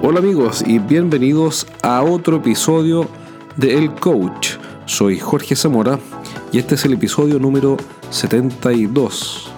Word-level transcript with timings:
Hola 0.00 0.20
amigos 0.20 0.62
y 0.64 0.78
bienvenidos 0.78 1.66
a 1.82 2.02
otro 2.02 2.36
episodio 2.36 3.08
de 3.56 3.76
El 3.76 3.92
Coach. 3.96 4.52
Soy 4.86 5.18
Jorge 5.18 5.56
Zamora 5.56 5.98
y 6.52 6.58
este 6.58 6.76
es 6.76 6.84
el 6.84 6.92
episodio 6.92 7.40
número 7.40 7.76
72. 8.10 9.50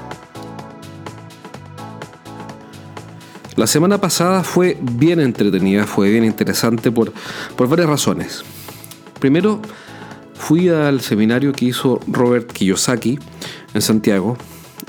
La 3.57 3.67
semana 3.67 4.01
pasada 4.01 4.43
fue 4.43 4.79
bien 4.81 5.21
entretenida, 5.21 5.87
fue 5.87 6.11
bien 6.11 6.25
interesante 6.25 6.91
por, 6.91 7.13
por 7.55 7.69
varias 7.69 7.91
razones. 7.91 8.43
Primero, 9.21 9.61
fui 10.33 10.71
al 10.71 11.03
seminario 11.03 11.53
que 11.53 11.67
hizo 11.67 12.01
Robert 12.07 12.51
Kiyosaki 12.51 13.19
en 13.75 13.83
Santiago 13.83 14.39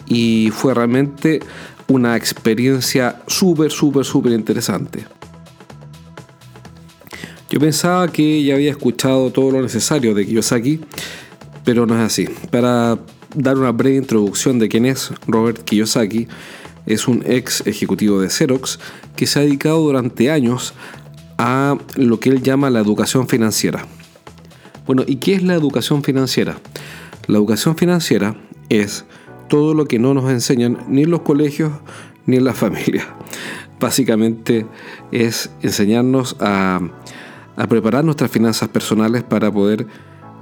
y 0.08 0.50
fue 0.54 0.74
realmente 0.74 1.42
una 1.88 2.16
experiencia 2.16 3.22
súper, 3.28 3.70
súper, 3.70 4.06
súper 4.06 4.32
interesante. 4.32 5.06
Yo 7.52 7.60
pensaba 7.60 8.08
que 8.08 8.42
ya 8.46 8.56
había 8.56 8.72
escuchado 8.72 9.30
todo 9.30 9.52
lo 9.52 9.62
necesario 9.62 10.16
de 10.16 10.26
Kiyosaki, 10.26 10.80
pero 11.66 11.86
no 11.86 11.96
es 11.96 12.00
así. 12.00 12.30
Para 12.50 12.98
dar 13.36 13.58
una 13.58 13.74
breve 13.74 13.98
introducción 13.98 14.58
de 14.58 14.70
quién 14.70 14.86
es 14.86 15.12
Robert 15.28 15.62
Kiyosaki, 15.66 16.30
es 16.86 17.10
un 17.10 17.26
ex 17.28 17.68
ejecutivo 17.68 18.22
de 18.22 18.30
Xerox 18.30 18.80
que 19.18 19.28
se 19.28 19.38
ha 19.38 19.42
dedicado 19.42 19.82
durante 19.82 20.32
años 20.32 20.74
a 21.38 21.78
lo 21.98 22.22
que 22.22 22.30
él 22.30 22.42
llama 22.42 22.70
la 22.70 22.80
educación 22.80 23.28
financiera. 23.28 23.86
Bueno, 24.88 25.04
¿y 25.06 25.18
qué 25.18 25.34
es 25.34 25.44
la 25.44 25.54
educación 25.54 26.04
financiera? 26.04 26.58
La 27.28 27.38
educación 27.38 27.76
financiera 27.76 28.38
es 28.70 29.04
todo 29.50 29.74
lo 29.74 29.88
que 29.88 30.00
no 30.00 30.14
nos 30.14 30.32
enseñan 30.32 30.86
ni 30.88 31.04
en 31.04 31.12
los 31.12 31.24
colegios 31.24 31.74
ni 32.26 32.38
en 32.38 32.46
la 32.46 32.54
familia. 32.54 33.06
Básicamente 33.78 34.66
es 35.12 35.52
enseñarnos 35.62 36.38
a 36.40 36.80
a 37.62 37.68
preparar 37.68 38.04
nuestras 38.04 38.32
finanzas 38.32 38.70
personales 38.70 39.22
para 39.22 39.52
poder 39.52 39.86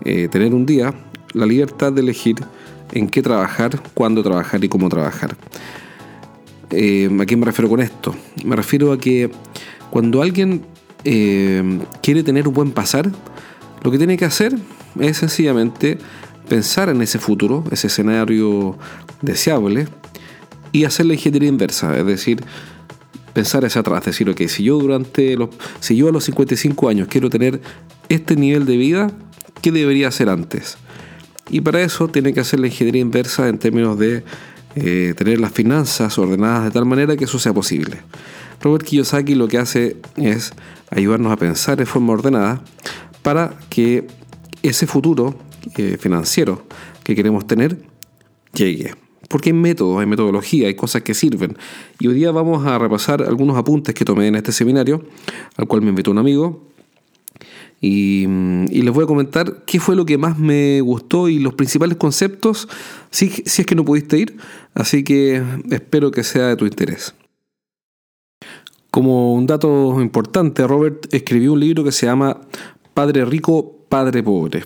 eh, 0.06 0.30
tener 0.32 0.54
un 0.54 0.66
día 0.66 0.94
la 1.34 1.46
libertad 1.46 1.92
de 1.92 2.00
elegir 2.00 2.38
en 2.94 3.10
qué 3.10 3.22
trabajar, 3.22 3.84
cuándo 3.94 4.24
trabajar 4.24 4.64
y 4.64 4.70
cómo 4.70 4.88
trabajar. 4.88 5.36
Eh, 6.70 7.10
¿A 7.20 7.26
qué 7.26 7.36
me 7.36 7.46
refiero 7.46 7.68
con 7.68 7.82
esto? 7.82 8.16
Me 8.46 8.56
refiero 8.56 8.94
a 8.94 8.98
que 8.98 9.30
cuando 9.90 10.22
alguien 10.22 10.64
eh, 11.04 11.82
quiere 12.02 12.24
tener 12.24 12.48
un 12.48 12.54
buen 12.54 12.72
pasar, 12.72 13.12
lo 13.84 13.92
que 13.92 13.98
tiene 13.98 14.16
que 14.16 14.24
hacer 14.24 14.56
es 14.98 15.18
sencillamente 15.18 15.98
pensar 16.48 16.88
en 16.88 17.02
ese 17.02 17.20
futuro, 17.20 17.66
ese 17.70 17.88
escenario 17.88 18.78
deseable, 19.22 19.90
y 20.72 20.86
hacer 20.86 21.06
la 21.06 21.16
ingeniería 21.16 21.50
inversa, 21.50 21.98
es 21.98 22.06
decir, 22.06 22.42
pensar 23.34 23.66
hacia 23.66 23.82
atrás, 23.82 24.06
decir, 24.06 24.30
ok, 24.30 24.42
si 24.48 24.64
yo 24.64 24.78
durante 24.78 25.36
los, 25.36 25.50
si 25.80 25.96
yo 25.96 26.10
a 26.10 26.12
los 26.12 26.24
55 26.26 26.90
años 26.90 27.08
quiero 27.10 27.30
tener 27.30 27.62
este 28.10 28.36
nivel 28.36 28.66
de 28.66 28.78
vida, 28.78 29.12
¿qué 29.62 29.72
debería 29.72 30.08
hacer 30.08 30.30
antes? 30.30 30.78
Y 31.50 31.62
para 31.62 31.82
eso 31.82 32.08
tiene 32.08 32.34
que 32.34 32.40
hacer 32.40 32.60
la 32.60 32.68
ingeniería 32.68 33.02
inversa 33.02 33.48
en 33.48 33.58
términos 33.58 33.98
de 33.98 34.24
eh, 34.76 35.14
tener 35.18 35.40
las 35.40 35.52
finanzas 35.52 36.18
ordenadas 36.18 36.66
de 36.66 36.72
tal 36.72 36.86
manera 36.86 37.18
que 37.18 37.26
eso 37.26 37.40
sea 37.40 37.54
posible. 37.54 37.98
Robert 38.62 38.86
Kiyosaki 38.86 39.36
lo 39.36 39.48
que 39.48 39.58
hace 39.58 39.98
es 40.16 40.52
ayudarnos 40.92 41.32
a 41.32 41.38
pensar 41.38 41.78
de 41.78 41.86
forma 41.86 42.14
ordenada 42.14 42.62
para 43.24 43.58
que 43.70 44.08
ese 44.62 44.86
futuro 44.86 45.36
eh, 45.78 45.98
financiero 46.00 46.66
que 47.04 47.16
queremos 47.16 47.48
tener 47.48 47.78
llegue. 48.54 48.94
Porque 49.30 49.50
hay 49.50 49.54
métodos, 49.54 50.00
hay 50.00 50.08
metodología, 50.08 50.68
hay 50.68 50.76
cosas 50.76 51.04
que 51.04 51.14
sirven. 51.14 51.56
Y 52.00 52.08
hoy 52.08 52.16
día 52.16 52.32
vamos 52.32 52.66
a 52.66 52.78
repasar 52.80 53.22
algunos 53.22 53.58
apuntes 53.58 53.94
que 53.94 54.04
tomé 54.04 54.28
en 54.28 54.36
este 54.36 54.52
seminario, 54.52 55.06
al 55.56 55.68
cual 55.68 55.84
me 55.84 55.90
invitó 55.90 56.12
un 56.12 56.18
amigo. 56.18 56.68
Y, 57.80 58.26
les 58.26 58.92
voy 58.92 59.04
a 59.04 59.08
comentar 59.08 59.64
qué 59.66 59.80
fue 59.80 59.96
lo 59.96 60.06
que 60.06 60.18
más 60.18 60.38
me 60.40 60.82
gustó 60.82 61.30
y 61.30 61.38
los 61.38 61.54
principales 61.54 61.98
conceptos, 61.98 62.68
si, 63.12 63.30
si 63.30 63.62
es 63.62 63.66
que 63.68 63.76
no 63.76 63.86
pudiste 63.86 64.18
ir. 64.18 64.36
Así 64.74 65.04
que 65.04 65.44
espero 65.70 66.10
que 66.10 66.24
sea 66.24 66.48
de 66.48 66.56
tu 66.56 66.66
interés. 66.66 67.14
Como 68.90 69.36
un 69.36 69.46
dato 69.46 70.02
importante, 70.02 70.66
Robert 70.66 71.14
escribió 71.14 71.54
un 71.54 71.60
libro 71.60 71.84
que 71.84 71.92
se 71.92 72.08
llama 72.08 72.42
Padre 72.96 73.24
Rico, 73.26 73.86
Padre 73.88 74.24
Pobre 74.24 74.64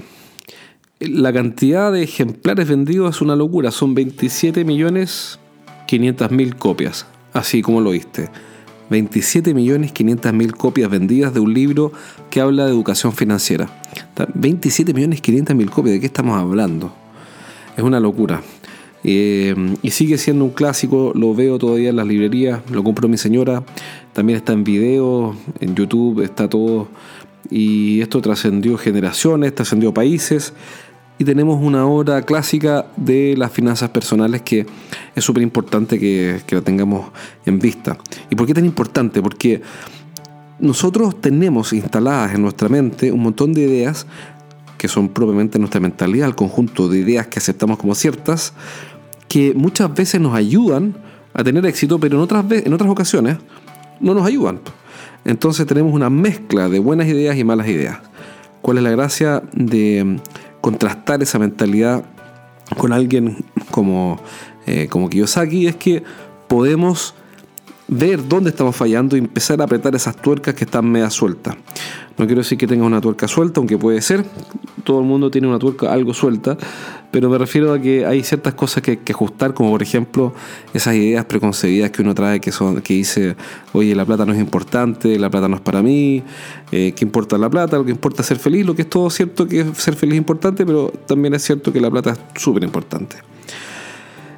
la 1.09 1.34
cantidad 1.34 1.91
de 1.91 2.03
ejemplares 2.03 2.68
vendidos 2.68 3.16
es 3.16 3.22
una 3.22 3.36
locura. 3.36 3.72
Son 3.72 3.94
27 3.94 4.66
millones 4.66 5.40
500 5.88 6.31
mil 6.31 6.56
copias, 6.56 7.06
así 7.34 7.62
como 7.62 7.81
lo 7.81 7.91
viste. 7.91 8.30
27 8.90 9.53
millones 9.53 9.92
500 9.92 10.34
mil 10.34 10.56
copias 10.56 10.90
vendidas 10.90 11.34
de 11.34 11.40
un 11.40 11.53
libro 11.53 11.92
que 12.30 12.42
habla 12.42 12.66
de 12.66 12.72
educación 12.72 13.13
financiera. 13.13 13.69
27 14.34 14.94
millones 14.94 15.22
500 15.22 15.56
mil 15.56 15.69
copias, 15.69 15.94
¿de 15.94 16.00
qué 16.00 16.06
estamos 16.06 16.40
hablando? 16.40 16.94
Es 17.75 17.84
una 17.84 18.00
locura. 18.00 18.42
Eh, 19.03 19.56
y 19.81 19.92
sigue 19.92 20.18
siendo 20.18 20.46
un 20.46 20.52
clásico, 20.52 21.12
lo 21.16 21.34
veo 21.34 21.58
todavía 21.58 21.90
en 21.90 21.97
las 21.97 22.08
librerías, 22.08 22.62
lo 22.72 22.84
compró 22.84 23.09
mi 23.09 23.18
señora, 23.18 23.63
también 24.13 24.38
está 24.38 24.53
en 24.53 24.63
video, 24.63 25.36
en 25.59 25.75
YouTube, 25.75 26.22
está 26.22 26.47
todo. 26.47 26.88
Y 27.50 28.02
esto 28.02 28.22
trascendió 28.22 28.78
generaciones, 28.78 29.53
trascendió 29.53 29.94
países 29.94 30.53
y 31.18 31.25
tenemos 31.25 31.62
una 31.62 31.85
obra 31.85 32.22
clásica 32.24 32.88
de 32.97 33.35
las 33.38 33.51
finanzas 33.51 33.90
personales 33.90 34.41
que 34.41 34.66
es 35.16 35.24
súper 35.24 35.44
importante 35.44 36.00
que, 36.00 36.41
que 36.46 36.56
la 36.56 36.62
tengamos 36.62 37.12
en 37.46 37.59
vista. 37.59 37.97
¿Y 38.29 38.35
por 38.35 38.47
qué 38.47 38.53
tan 38.53 38.66
importante? 38.66 39.22
Porque 39.22 39.62
nosotros 40.59 41.19
tenemos 41.22 41.74
instaladas 41.74 42.34
en 42.35 42.41
nuestra 42.41 42.69
mente 42.69 43.12
un 43.12 43.22
montón 43.22 43.53
de 43.53 43.62
ideas 43.62 44.07
que 44.78 44.88
son 44.88 45.09
propiamente 45.09 45.59
nuestra 45.59 45.79
mentalidad, 45.79 46.28
el 46.28 46.35
conjunto 46.35 46.90
de 46.90 47.00
ideas 47.00 47.28
que 47.28 47.40
aceptamos 47.40 47.78
como 47.78 47.95
ciertas, 47.95 48.53
que 49.28 49.53
muchas 49.53 49.94
veces 49.94 50.19
nos 50.19 50.35
ayudan 50.35 50.95
a 51.34 51.44
tener 51.44 51.66
éxito, 51.66 52.00
pero 52.00 52.18
en 52.18 52.22
otras, 52.22 52.45
en 52.51 52.74
otras 52.74 52.90
ocasiones 52.90 53.38
no 54.00 54.13
nos 54.13 54.25
ayudan. 54.25 54.59
Entonces 55.25 55.66
tenemos 55.66 55.94
una 55.94 56.09
mezcla 56.09 56.68
de 56.68 56.80
buenas 56.80 57.07
ideas 57.07 57.38
y 57.38 57.44
malas 57.44 57.68
ideas. 57.68 58.00
¿Cuál 58.62 58.78
es 58.78 58.84
la 58.84 58.91
gracia 58.91 59.44
de 59.53 60.19
contrastar 60.63 61.22
esa 61.22 61.40
mentalidad 61.40 62.06
con 62.78 62.94
alguien 62.94 63.44
como, 63.69 64.18
eh, 64.66 64.88
Kiyosaki 65.09 65.68
es 65.68 65.75
que 65.75 66.01
podemos 66.47 67.13
ver 67.90 68.25
dónde 68.25 68.51
estamos 68.51 68.74
fallando 68.74 69.18
y 69.18 69.19
empezar 69.19 69.59
a 69.59 69.66
apretar 69.66 69.94
esas 69.94 70.16
tuercas 70.16 70.56
que 70.56 70.63
están 70.63 70.90
media 70.90 71.09
sueltas. 71.09 71.57
No 72.18 72.25
quiero 72.25 72.44
decir 72.44 72.57
que 72.57 72.66
tenga 72.66 72.85
una 72.85 73.01
tuerca 73.01 73.28
suelta, 73.28 73.59
aunque 73.59 73.78
puede 73.78 74.01
ser. 74.01 74.24
Todo 74.84 75.00
el 75.00 75.06
mundo 75.06 75.29
tiene 75.29 75.47
una 75.47 75.59
tuerca 75.59 75.94
algo 75.94 76.13
suelta, 76.13 76.57
pero 77.11 77.29
me 77.29 77.38
refiero 77.38 77.73
a 77.73 77.79
que 77.79 78.06
hay 78.06 78.23
ciertas 78.23 78.56
cosas 78.56 78.81
que 78.81 78.91
hay 78.91 78.97
que 78.97 79.13
ajustar, 79.13 79.53
como 79.53 79.69
por 79.69 79.84
ejemplo 79.84 80.34
esas 80.73 80.95
ideas 80.95 81.25
preconcebidas 81.25 81.91
que 81.91 82.01
uno 82.01 82.16
trae 82.16 82.39
que 82.39 82.51
son 82.51 82.81
que 82.81 82.95
dice, 82.95 83.35
oye, 83.73 83.94
la 83.95 84.06
plata 84.06 84.25
no 84.25 84.33
es 84.33 84.39
importante, 84.39 85.19
la 85.19 85.29
plata 85.29 85.47
no 85.47 85.57
es 85.57 85.62
para 85.62 85.83
mí, 85.83 86.23
eh, 86.72 86.94
¿qué 86.95 87.06
importa 87.06 87.38
la 87.38 87.50
plata? 87.50 87.78
Lo 87.78 87.85
que 87.85 87.91
importa 87.91 88.22
es 88.22 88.28
ser 88.28 88.39
feliz, 88.39 88.66
lo 88.66 88.75
que 88.75 88.81
es 88.81 88.89
todo 88.89 89.09
cierto 89.09 89.47
que 89.47 89.66
ser 89.75 89.95
feliz 89.95 90.13
es 90.13 90.19
importante, 90.19 90.66
pero 90.66 90.91
también 91.06 91.33
es 91.33 91.44
cierto 91.44 91.72
que 91.72 91.79
la 91.79 91.91
plata 91.91 92.12
es 92.12 92.41
súper 92.41 92.63
importante. 92.63 93.32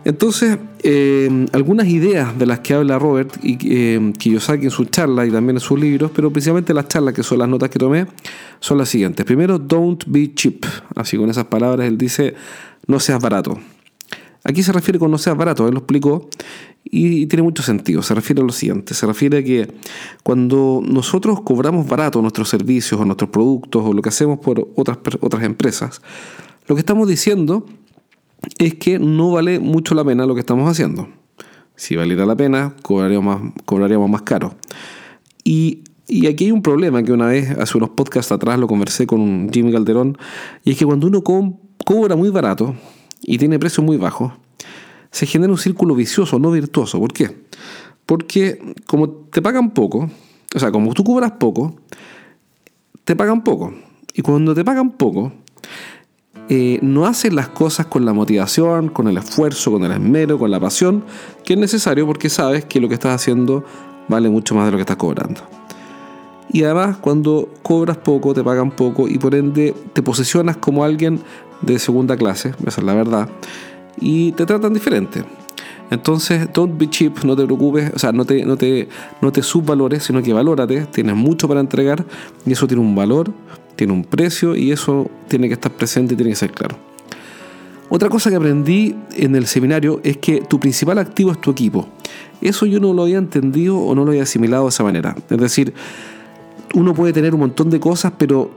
Entonces, 0.05 0.59
eh, 0.83 1.47
algunas 1.51 1.87
ideas 1.87 2.37
de 2.37 2.45
las 2.45 2.59
que 2.59 2.75
habla 2.75 2.99
Robert 2.99 3.37
y 3.43 3.57
eh, 3.63 4.13
Kiyosaki 4.15 4.65
en 4.65 4.71
su 4.71 4.85
charla 4.85 5.25
y 5.25 5.31
también 5.31 5.55
en 5.57 5.59
sus 5.59 5.79
libros, 5.79 6.11
pero 6.13 6.31
principalmente 6.31 6.75
las 6.75 6.87
charlas 6.87 7.15
que 7.15 7.23
son 7.23 7.39
las 7.39 7.49
notas 7.49 7.71
que 7.71 7.79
tomé, 7.79 8.05
son 8.59 8.77
las 8.77 8.87
siguientes. 8.87 9.25
Primero, 9.25 9.57
don't 9.57 10.03
be 10.05 10.31
cheap. 10.35 10.63
Así 10.95 11.17
con 11.17 11.31
esas 11.31 11.45
palabras 11.45 11.87
él 11.87 11.97
dice, 11.97 12.35
no 12.85 12.99
seas 12.99 13.19
barato. 13.19 13.57
Aquí 14.43 14.61
se 14.61 14.71
refiere 14.71 14.99
con 14.99 15.09
no 15.09 15.17
seas 15.17 15.35
barato, 15.35 15.67
él 15.67 15.73
lo 15.73 15.79
explicó 15.79 16.29
y 16.83 17.25
tiene 17.25 17.41
mucho 17.41 17.63
sentido. 17.63 18.03
Se 18.03 18.13
refiere 18.13 18.43
a 18.43 18.45
lo 18.45 18.51
siguiente, 18.51 18.93
se 18.93 19.07
refiere 19.07 19.39
a 19.39 19.43
que 19.43 19.73
cuando 20.21 20.83
nosotros 20.85 21.41
cobramos 21.41 21.87
barato 21.87 22.21
nuestros 22.21 22.47
servicios 22.49 23.01
o 23.01 23.05
nuestros 23.05 23.31
productos 23.31 23.83
o 23.83 23.91
lo 23.91 24.03
que 24.03 24.09
hacemos 24.09 24.37
por 24.37 24.69
otras, 24.75 24.99
otras 25.19 25.41
empresas, 25.41 25.99
lo 26.67 26.75
que 26.75 26.81
estamos 26.81 27.07
diciendo 27.07 27.65
es 28.57 28.75
que 28.75 28.99
no 28.99 29.31
vale 29.31 29.59
mucho 29.59 29.95
la 29.95 30.03
pena 30.03 30.25
lo 30.25 30.33
que 30.33 30.39
estamos 30.41 30.69
haciendo. 30.69 31.07
Si 31.75 31.95
valiera 31.95 32.25
la 32.25 32.35
pena, 32.35 32.75
cobraríamos 32.81 34.09
más, 34.09 34.21
caro. 34.21 34.55
Y, 35.43 35.83
aquí 36.27 36.45
hay 36.45 36.51
un 36.51 36.61
problema 36.61 37.03
que 37.03 37.11
una 37.11 37.27
vez, 37.27 37.49
hace 37.57 37.77
unos 37.77 37.89
podcasts 37.89 38.31
atrás, 38.31 38.59
lo 38.59 38.67
conversé 38.67 39.05
con 39.05 39.49
Jimmy 39.51 39.71
Calderón, 39.71 40.17
y 40.63 40.71
es 40.71 40.77
que 40.77 40.85
cuando 40.85 41.07
uno 41.07 41.21
cobra 41.21 42.15
muy 42.15 42.29
barato 42.29 42.75
y 43.21 43.37
tiene 43.37 43.59
precios 43.59 43.85
muy 43.85 43.97
bajos, 43.97 44.31
se 45.11 45.25
genera 45.25 45.51
un 45.51 45.57
círculo 45.57 45.95
vicioso, 45.95 46.39
no 46.39 46.51
virtuoso. 46.51 46.99
¿Por 46.99 47.13
qué? 47.13 47.45
Porque 48.05 48.75
como 48.85 49.09
te 49.09 49.41
pagan 49.41 49.71
poco, 49.71 50.09
o 50.53 50.59
sea, 50.59 50.71
como 50.71 50.93
tú 50.93 51.03
cobras 51.03 51.33
poco, 51.33 51.75
te 53.03 53.15
pagan 53.15 53.43
poco. 53.43 53.73
Y 54.13 54.21
cuando 54.21 54.53
te 54.55 54.63
pagan 54.63 54.91
poco, 54.91 55.33
eh, 56.49 56.79
no 56.81 57.07
haces 57.07 57.33
las 57.33 57.49
cosas 57.49 57.87
con 57.87 58.05
la 58.05 58.13
motivación, 58.13 58.89
con 58.89 59.07
el 59.07 59.17
esfuerzo, 59.17 59.71
con 59.71 59.83
el 59.83 59.91
esmero, 59.91 60.37
con 60.37 60.51
la 60.51 60.59
pasión 60.59 61.03
que 61.43 61.53
es 61.53 61.59
necesario 61.59 62.05
porque 62.05 62.29
sabes 62.29 62.65
que 62.65 62.79
lo 62.79 62.87
que 62.87 62.93
estás 62.93 63.15
haciendo 63.15 63.63
vale 64.07 64.29
mucho 64.29 64.53
más 64.53 64.65
de 64.65 64.71
lo 64.71 64.77
que 64.77 64.81
estás 64.81 64.97
cobrando. 64.97 65.41
Y 66.51 66.63
además 66.63 66.97
cuando 66.97 67.49
cobras 67.63 67.97
poco, 67.97 68.33
te 68.33 68.43
pagan 68.43 68.71
poco 68.71 69.07
y 69.07 69.17
por 69.17 69.33
ende 69.33 69.73
te 69.93 70.03
posesionas 70.03 70.57
como 70.57 70.83
alguien 70.83 71.19
de 71.61 71.79
segunda 71.79 72.15
clase, 72.15 72.53
esa 72.65 72.81
es 72.81 72.85
la 72.85 72.93
verdad, 72.93 73.27
y 73.97 74.31
te 74.33 74.45
tratan 74.45 74.73
diferente. 74.73 75.23
Entonces, 75.91 76.47
don't 76.51 76.77
be 76.79 76.89
cheap, 76.89 77.23
no 77.23 77.35
te 77.35 77.45
preocupes, 77.45 77.91
o 77.93 77.99
sea, 77.99 78.11
no 78.11 78.25
te, 78.25 78.43
no 78.43 78.57
te, 78.57 78.89
no 79.21 79.31
te 79.31 79.43
subvalores, 79.43 80.03
sino 80.03 80.21
que 80.23 80.33
valórate, 80.33 80.85
tienes 80.87 81.15
mucho 81.15 81.47
para 81.47 81.59
entregar 81.59 82.05
y 82.45 82.53
eso 82.53 82.67
tiene 82.67 82.81
un 82.81 82.95
valor, 82.95 83.31
tiene 83.75 83.93
un 83.93 84.03
precio 84.03 84.55
y 84.55 84.71
eso 84.71 85.09
tiene 85.27 85.47
que 85.47 85.53
estar 85.53 85.71
presente 85.71 86.13
y 86.13 86.17
tiene 86.17 86.31
que 86.31 86.37
ser 86.37 86.51
claro. 86.51 86.77
Otra 87.89 88.09
cosa 88.09 88.29
que 88.29 88.35
aprendí 88.35 88.95
en 89.15 89.35
el 89.35 89.45
seminario 89.45 90.01
es 90.03 90.17
que 90.17 90.41
tu 90.41 90.59
principal 90.59 90.97
activo 90.97 91.31
es 91.31 91.39
tu 91.39 91.51
equipo. 91.51 91.87
Eso 92.41 92.65
yo 92.65 92.79
no 92.79 92.93
lo 92.93 93.03
había 93.03 93.17
entendido 93.17 93.77
o 93.77 93.93
no 93.93 94.03
lo 94.03 94.11
había 94.11 94.23
asimilado 94.23 94.63
de 94.63 94.69
esa 94.69 94.83
manera. 94.83 95.15
Es 95.29 95.37
decir, 95.37 95.73
uno 96.73 96.93
puede 96.93 97.13
tener 97.13 97.33
un 97.33 97.41
montón 97.41 97.69
de 97.69 97.79
cosas, 97.79 98.13
pero, 98.17 98.49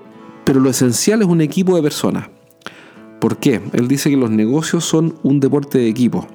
pero 0.44 0.60
lo 0.60 0.70
esencial 0.70 1.20
es 1.20 1.28
un 1.28 1.40
equipo 1.40 1.76
de 1.76 1.82
personas. 1.82 2.28
¿Por 3.20 3.36
qué? 3.36 3.60
Él 3.72 3.86
dice 3.86 4.10
que 4.10 4.16
los 4.16 4.30
negocios 4.30 4.84
son 4.84 5.14
un 5.22 5.40
deporte 5.40 5.78
de 5.78 5.88
equipo. 5.88 6.26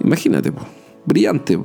Imagínate, 0.00 0.52
brillante. 1.06 1.58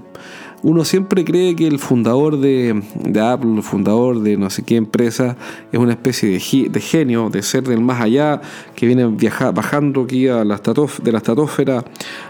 Uno 0.62 0.84
siempre 0.84 1.24
cree 1.24 1.56
que 1.56 1.68
el 1.68 1.80
fundador 1.80 2.38
de, 2.40 2.82
Apple, 3.22 3.56
el 3.56 3.64
fundador 3.64 4.20
de 4.22 4.36
no 4.36 4.50
sé 4.50 4.64
qué 4.64 4.76
empresa, 4.76 5.38
es 5.72 5.80
una 5.80 5.94
especie 5.94 6.30
de, 6.30 6.80
genio, 6.82 7.30
de 7.30 7.42
ser 7.44 7.64
del 7.64 7.80
más 7.80 8.02
allá, 8.02 8.42
que 8.76 8.86
viene 8.86 9.06
bajando 9.54 10.04
aquí 10.04 10.28
a 10.28 10.44
la 10.44 10.60
de 10.60 11.12
la 11.12 11.18
estratosfera 11.18 11.86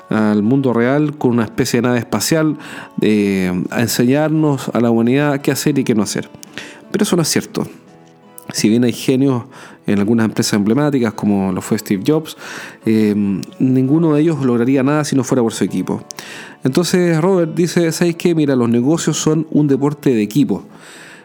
al 0.09 0.43
mundo 0.43 0.73
real 0.73 1.17
con 1.17 1.31
una 1.31 1.43
especie 1.43 1.81
de 1.81 1.87
nave 1.87 1.99
espacial 1.99 2.57
a 3.69 3.81
enseñarnos 3.81 4.69
a 4.69 4.79
la 4.79 4.91
humanidad 4.91 5.41
qué 5.41 5.51
hacer 5.51 5.79
y 5.79 5.83
qué 5.83 5.95
no 5.95 6.03
hacer. 6.03 6.29
Pero 6.91 7.03
eso 7.03 7.15
no 7.15 7.23
es 7.23 7.29
cierto. 7.29 7.67
Si 8.51 8.67
bien 8.67 8.83
hay 8.83 8.93
genios 8.93 9.43
en 9.85 9.99
algunas 9.99 10.25
empresas 10.25 10.53
emblemáticas 10.53 11.13
como 11.13 11.51
lo 11.51 11.61
fue 11.61 11.77
Steve 11.77 12.03
Jobs, 12.05 12.35
eh, 12.85 13.13
ninguno 13.59 14.13
de 14.13 14.21
ellos 14.21 14.43
lograría 14.43 14.83
nada 14.83 15.03
si 15.03 15.15
no 15.15 15.23
fuera 15.23 15.43
por 15.43 15.53
su 15.53 15.63
equipo. 15.63 16.03
Entonces 16.63 17.19
Robert 17.21 17.53
dice, 17.55 17.91
¿sabes 17.91 18.15
qué? 18.15 18.35
Mira, 18.35 18.55
los 18.55 18.69
negocios 18.69 19.17
son 19.17 19.47
un 19.51 19.67
deporte 19.67 20.13
de 20.13 20.21
equipo. 20.21 20.65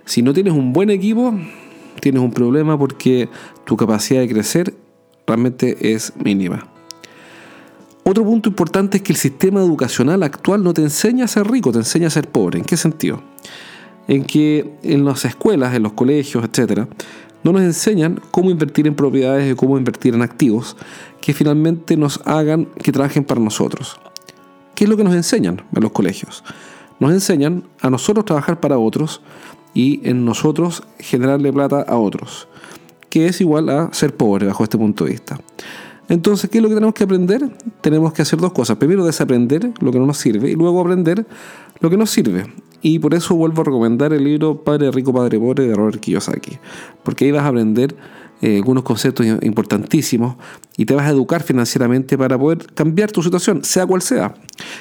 Si 0.05 0.23
no 0.23 0.33
tienes 0.33 0.53
un 0.53 0.73
buen 0.73 0.91
equipo, 0.91 1.35
tienes 2.01 2.23
un 2.23 2.31
problema 2.31 2.79
porque 2.79 3.29
tu 3.65 3.77
capacidad 3.77 4.21
de 4.21 4.29
crecer 4.29 4.75
realmente 5.27 5.95
es 5.95 6.13
mínima. 6.23 6.69
Otro 8.07 8.23
punto 8.23 8.51
importante 8.51 8.99
es 8.99 9.03
que 9.03 9.15
el 9.15 9.19
sistema 9.19 9.61
educacional 9.61 10.23
actual 10.23 10.63
no 10.63 10.75
te 10.75 10.83
enseña 10.83 11.25
a 11.25 11.29
ser 11.29 11.51
rico, 11.51 11.73
te 11.73 11.79
enseña 11.79 12.09
a 12.09 12.11
ser 12.11 12.29
pobre. 12.29 12.59
¿En 12.59 12.65
qué 12.67 12.77
sentido? 12.77 13.23
En 14.09 14.25
que 14.25 14.75
en 14.83 15.05
las 15.05 15.25
escuelas, 15.25 15.75
en 15.75 15.83
los 15.83 15.93
colegios, 15.93 16.45
etcétera, 16.45 16.89
no 17.43 17.53
nos 17.53 17.63
enseñan 17.63 18.21
cómo 18.31 18.51
invertir 18.51 18.87
en 18.87 18.95
propiedades 18.95 19.53
y 19.53 19.55
cómo 19.55 19.77
invertir 19.77 20.15
en 20.15 20.23
activos 20.23 20.77
que 21.21 21.33
finalmente 21.33 21.97
nos 21.97 22.21
hagan 22.25 22.67
que 22.83 22.93
trabajen 22.93 23.25
para 23.25 23.41
nosotros. 23.41 24.01
¿Qué 24.75 24.85
es 24.85 24.91
lo 24.91 24.97
que 24.97 25.05
nos 25.05 25.15
enseñan 25.15 25.63
en 25.75 25.83
los 25.83 25.93
colegios? 25.93 26.43
Nos 27.01 27.13
enseñan 27.13 27.65
a 27.81 27.91
nosotros 27.91 28.25
trabajar 28.25 28.61
para 28.61 28.79
otros 28.79 29.21
y 29.75 30.01
en 30.09 30.25
nosotros 30.25 30.83
generarle 30.99 31.53
plata 31.53 31.83
a 31.83 31.97
otros, 31.97 32.49
que 33.11 33.27
es 33.27 33.41
igual 33.41 33.69
a 33.69 33.93
ser 33.93 34.17
pobre 34.17 34.47
bajo 34.47 34.65
este 34.65 34.79
punto 34.79 35.05
de 35.05 35.11
vista. 35.11 35.39
Entonces, 36.09 36.51
¿qué 36.51 36.59
es 36.59 36.63
lo 36.63 36.69
que 36.69 36.75
tenemos 36.75 36.95
que 36.95 37.05
aprender? 37.05 37.51
Tenemos 37.81 38.13
que 38.13 38.23
hacer 38.23 38.39
dos 38.39 38.53
cosas. 38.53 38.77
Primero, 38.77 39.05
desaprender 39.05 39.73
lo 39.81 39.91
que 39.91 39.99
no 39.99 40.07
nos 40.07 40.19
sirve 40.19 40.51
y 40.51 40.55
luego 40.55 40.81
aprender 40.81 41.27
lo 41.81 41.91
que 41.91 41.97
nos 41.97 42.11
sirve. 42.11 42.47
Y 42.85 42.99
por 42.99 43.15
eso 43.15 43.35
vuelvo 43.35 43.63
a 43.63 43.65
recomendar 43.65 44.13
el 44.13 44.23
libro 44.23 44.63
Padre 44.63 44.91
Rico, 44.91 45.11
Padre 45.11 45.39
Pobre 45.39 45.67
de 45.67 45.75
Robert 45.75 45.99
Kiyosaki. 45.99 46.59
Porque 47.03 47.25
ahí 47.25 47.31
vas 47.31 47.45
a 47.45 47.49
aprender 47.49 47.97
eh, 48.43 48.57
algunos 48.57 48.85
conceptos 48.85 49.25
importantísimos 49.41 50.37
y 50.77 50.85
te 50.85 50.95
vas 50.95 51.07
a 51.07 51.11
educar 51.11 51.43
financieramente 51.43 52.19
para 52.19 52.39
poder 52.39 52.67
cambiar 52.75 53.11
tu 53.11 53.23
situación, 53.23 53.65
sea 53.65 53.87
cual 53.87 54.03
sea. 54.03 54.35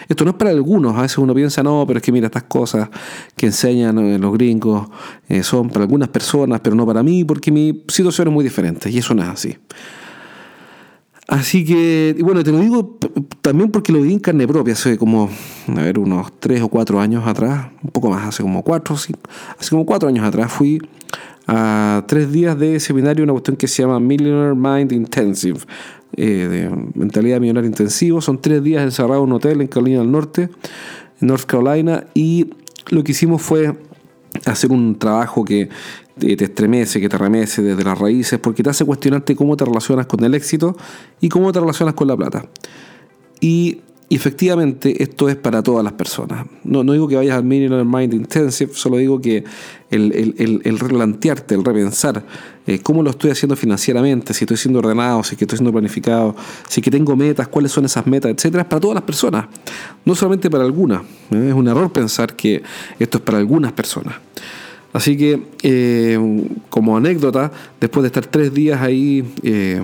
Esto 0.09 0.25
no 0.25 0.31
es 0.31 0.35
para 0.35 0.51
algunos, 0.51 0.97
a 0.97 1.03
veces 1.03 1.17
uno 1.17 1.33
piensa, 1.33 1.63
no, 1.63 1.85
pero 1.87 1.99
es 1.99 2.03
que 2.03 2.11
mira, 2.11 2.25
estas 2.25 2.43
cosas 2.43 2.89
que 3.37 3.45
enseñan 3.45 3.97
eh, 3.99 4.19
los 4.19 4.33
gringos 4.33 4.89
eh, 5.29 5.41
son 5.41 5.69
para 5.69 5.85
algunas 5.85 6.09
personas, 6.09 6.59
pero 6.59 6.75
no 6.75 6.85
para 6.85 7.03
mí, 7.03 7.23
porque 7.23 7.53
mi 7.53 7.85
situación 7.87 8.27
es 8.27 8.33
muy 8.33 8.43
diferente 8.43 8.89
y 8.89 8.97
eso 8.97 9.13
no 9.13 9.23
es 9.23 9.29
así. 9.29 9.55
Así 11.27 11.63
que, 11.63 12.17
bueno, 12.19 12.43
te 12.43 12.51
lo 12.51 12.59
digo 12.59 12.97
también 13.41 13.71
porque 13.71 13.93
lo 13.93 14.01
vi 14.01 14.13
en 14.13 14.19
carne 14.19 14.47
propia, 14.47 14.73
hace 14.73 14.97
como, 14.97 15.29
a 15.67 15.81
ver, 15.81 15.97
unos 15.97 16.33
tres 16.39 16.61
o 16.61 16.67
cuatro 16.67 16.99
años 16.99 17.25
atrás, 17.25 17.67
un 17.81 17.91
poco 17.91 18.09
más, 18.09 18.27
hace 18.27 18.43
como 18.43 18.61
cuatro, 18.61 18.95
hace 18.95 19.69
como 19.69 19.85
cuatro 19.85 20.09
años 20.09 20.25
atrás 20.25 20.51
fui 20.51 20.81
a 21.47 22.03
tres 22.07 22.31
días 22.31 22.57
de 22.59 22.79
seminario, 22.79 23.23
una 23.23 23.33
cuestión 23.33 23.55
que 23.55 23.67
se 23.67 23.83
llama 23.83 23.99
Millionaire 23.99 24.55
Mind 24.55 24.91
Intensive, 24.91 25.59
eh, 26.15 26.25
de 26.25 26.69
mentalidad 26.93 27.39
millonaria 27.39 27.67
intensivo. 27.67 28.21
Son 28.21 28.39
tres 28.41 28.61
días 28.63 28.83
encerrados 28.83 29.23
en 29.23 29.29
un 29.29 29.33
hotel 29.33 29.61
en 29.61 29.67
Carolina 29.67 29.99
del 29.99 30.11
Norte, 30.11 30.49
en 31.21 31.27
North 31.27 31.45
Carolina, 31.45 32.05
y 32.13 32.51
lo 32.89 33.03
que 33.03 33.13
hicimos 33.13 33.41
fue 33.41 33.75
hacer 34.45 34.71
un 34.71 34.97
trabajo 34.97 35.45
que 35.45 35.69
te 36.17 36.43
estremece, 36.43 37.01
que 37.01 37.09
te 37.09 37.17
remece 37.17 37.61
desde 37.61 37.83
las 37.83 37.97
raíces, 37.97 38.39
porque 38.39 38.63
te 38.63 38.69
hace 38.69 38.85
cuestionarte 38.85 39.35
cómo 39.35 39.57
te 39.57 39.65
relacionas 39.65 40.05
con 40.05 40.23
el 40.23 40.33
éxito 40.35 40.77
y 41.19 41.29
cómo 41.29 41.51
te 41.51 41.59
relacionas 41.59 41.95
con 41.95 42.07
la 42.07 42.15
plata. 42.15 42.45
Y 43.39 43.81
efectivamente 44.09 45.01
esto 45.01 45.27
es 45.27 45.35
para 45.35 45.63
todas 45.63 45.83
las 45.83 45.93
personas. 45.93 46.45
No, 46.63 46.83
no 46.83 46.93
digo 46.93 47.07
que 47.07 47.15
vayas 47.15 47.37
al 47.37 47.43
Millionaire 47.43 47.83
Mind 47.83 48.13
Intensive, 48.13 48.71
solo 48.73 48.97
digo 48.97 49.19
que 49.19 49.43
el, 49.89 50.11
el, 50.37 50.61
el, 50.63 50.79
replantearte, 50.79 51.55
el 51.55 51.63
repensar 51.63 52.23
eh, 52.67 52.79
cómo 52.79 53.03
lo 53.03 53.09
estoy 53.09 53.31
haciendo 53.31 53.55
financieramente, 53.55 54.33
si 54.33 54.43
estoy 54.45 54.57
siendo 54.57 54.79
ordenado, 54.79 55.23
si 55.23 55.35
estoy 55.35 55.57
siendo 55.57 55.71
planificado, 55.71 56.35
si 56.67 56.81
que 56.81 56.91
tengo 56.91 57.15
metas, 57.15 57.47
cuáles 57.47 57.71
son 57.71 57.85
esas 57.85 58.05
metas, 58.05 58.31
etcétera, 58.31 58.63
es 58.63 58.69
para 58.69 58.79
todas 58.79 58.95
las 58.95 59.03
personas, 59.03 59.47
no 60.05 60.15
solamente 60.15 60.49
para 60.49 60.63
algunas. 60.63 61.01
¿eh? 61.31 61.47
Es 61.49 61.53
un 61.53 61.67
error 61.67 61.91
pensar 61.91 62.35
que 62.35 62.61
esto 62.99 63.17
es 63.17 63.23
para 63.23 63.39
algunas 63.39 63.71
personas. 63.71 64.15
Así 64.93 65.17
que, 65.17 65.41
eh, 65.63 66.19
como 66.69 66.95
anécdota, 66.95 67.51
después 67.81 68.03
de 68.03 68.07
estar 68.07 68.25
tres 68.27 68.53
días 68.53 68.79
ahí 68.79 69.25
eh, 69.41 69.83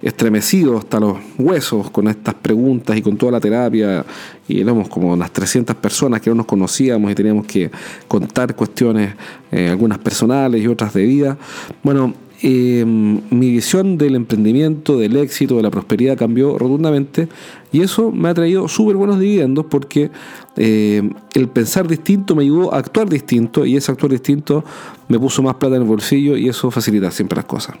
estremecido 0.00 0.78
hasta 0.78 0.98
los 0.98 1.18
huesos 1.38 1.90
con 1.90 2.08
estas 2.08 2.34
preguntas 2.34 2.96
y 2.96 3.02
con 3.02 3.16
toda 3.16 3.32
la 3.32 3.40
terapia, 3.40 4.04
y 4.48 4.60
éramos 4.60 4.88
como 4.88 5.12
unas 5.12 5.30
300 5.30 5.76
personas 5.76 6.20
que 6.20 6.30
no 6.30 6.36
nos 6.36 6.46
conocíamos 6.46 7.10
y 7.10 7.14
teníamos 7.14 7.46
que 7.46 7.70
contar 8.08 8.54
cuestiones, 8.56 9.14
eh, 9.52 9.68
algunas 9.68 9.98
personales 9.98 10.62
y 10.62 10.66
otras 10.66 10.94
de 10.94 11.04
vida, 11.04 11.36
bueno, 11.82 12.14
Em, 12.42 13.22
mi 13.30 13.50
visión 13.50 13.96
del 13.96 14.14
emprendimiento, 14.14 14.98
del 14.98 15.16
éxito, 15.16 15.56
de 15.56 15.62
la 15.62 15.70
prosperidad 15.70 16.18
cambió 16.18 16.58
rotundamente 16.58 17.28
y 17.72 17.80
eso 17.80 18.12
me 18.12 18.28
ha 18.28 18.34
traído 18.34 18.68
súper 18.68 18.96
buenos 18.96 19.18
dividendos 19.18 19.64
porque 19.70 20.10
em, 20.56 21.14
el 21.32 21.48
pensar 21.48 21.88
distinto 21.88 22.34
me 22.34 22.42
ayudó 22.42 22.74
a 22.74 22.78
actuar 22.78 23.08
distinto 23.08 23.64
y 23.64 23.76
ese 23.76 23.90
actuar 23.90 24.12
distinto 24.12 24.64
me 25.08 25.18
puso 25.18 25.42
más 25.42 25.54
plata 25.54 25.76
en 25.76 25.82
el 25.82 25.88
bolsillo 25.88 26.36
y 26.36 26.48
eso 26.48 26.70
facilita 26.70 27.10
siempre 27.10 27.36
las 27.36 27.46
cosas. 27.46 27.76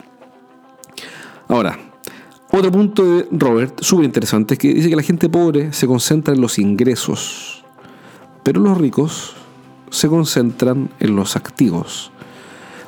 Ahora, 1.48 1.78
otro 2.50 2.72
punto 2.72 3.04
de 3.04 3.28
Robert, 3.32 3.80
súper 3.82 4.06
interesante, 4.06 4.54
es 4.54 4.58
que 4.58 4.72
dice 4.72 4.88
que 4.88 4.96
la 4.96 5.02
gente 5.02 5.28
pobre 5.28 5.74
se 5.74 5.86
concentra 5.86 6.32
en 6.32 6.40
los 6.40 6.58
ingresos, 6.58 7.62
pero 8.42 8.60
los 8.62 8.78
ricos 8.78 9.34
se 9.90 10.08
concentran 10.08 10.88
en 10.98 11.14
los 11.14 11.36
activos. 11.36 12.10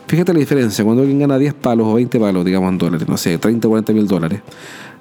Fíjate 0.09 0.33
la 0.33 0.38
diferencia, 0.38 0.83
cuando 0.85 1.03
alguien 1.03 1.19
gana 1.19 1.37
10 1.37 1.53
palos 1.53 1.87
o 1.87 1.95
20 1.95 2.19
palos, 2.19 2.43
digamos 2.43 2.71
en 2.73 2.79
dólares, 2.79 3.07
no 3.07 3.19
sé, 3.19 3.37
30 3.37 3.69
o 3.69 3.71
40 3.71 3.93
mil 3.93 4.07
dólares, 4.07 4.41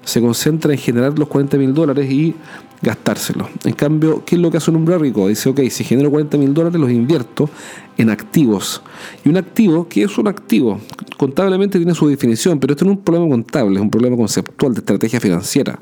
se 0.04 0.20
concentra 0.20 0.74
en 0.74 0.78
generar 0.78 1.18
los 1.18 1.30
40 1.30 1.58
mil 1.58 1.74
dólares 1.74 2.12
y 2.12 2.36
gastárselos. 2.82 3.48
En 3.64 3.72
cambio, 3.72 4.24
¿qué 4.26 4.36
es 4.36 4.42
lo 4.42 4.52
que 4.52 4.58
hace 4.58 4.70
un 4.70 4.76
hombre 4.76 4.98
rico? 4.98 5.30
Dice, 5.30 5.48
ok, 5.48 5.62
si 5.70 5.86
genero 5.86 6.12
40 6.12 6.38
mil 6.38 6.54
dólares, 6.54 6.78
los 6.80 6.92
invierto 6.92 7.50
en 7.98 8.10
activos. 8.10 8.82
Y 9.24 9.30
un 9.30 9.38
activo, 9.38 9.88
¿qué 9.88 10.04
es 10.04 10.18
un 10.18 10.28
activo? 10.28 10.82
Contablemente 11.16 11.78
tiene 11.78 11.96
su 11.96 12.10
definición, 12.10 12.60
pero 12.60 12.74
esto 12.74 12.84
no 12.84 12.92
es 12.92 12.98
un 12.98 13.04
problema 13.06 13.30
contable, 13.30 13.76
es 13.78 13.82
un 13.82 13.90
problema 13.90 14.18
conceptual 14.18 14.74
de 14.74 14.80
estrategia 14.80 15.22
financiera. 15.22 15.80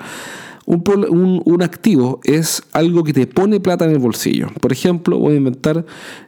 Un, 0.67 1.61
activo 1.61 2.19
es 2.23 2.63
algo 2.73 3.03
que 3.03 3.13
te 3.13 3.27
pone 3.27 3.59
plata 3.59 3.85
en 3.85 3.91
el 3.91 3.99
bolsillo. 3.99 4.47
Por 4.59 4.71
ejemplo, 4.71 5.19
voy 5.19 5.33
a 5.33 5.37
inventar 5.37 5.85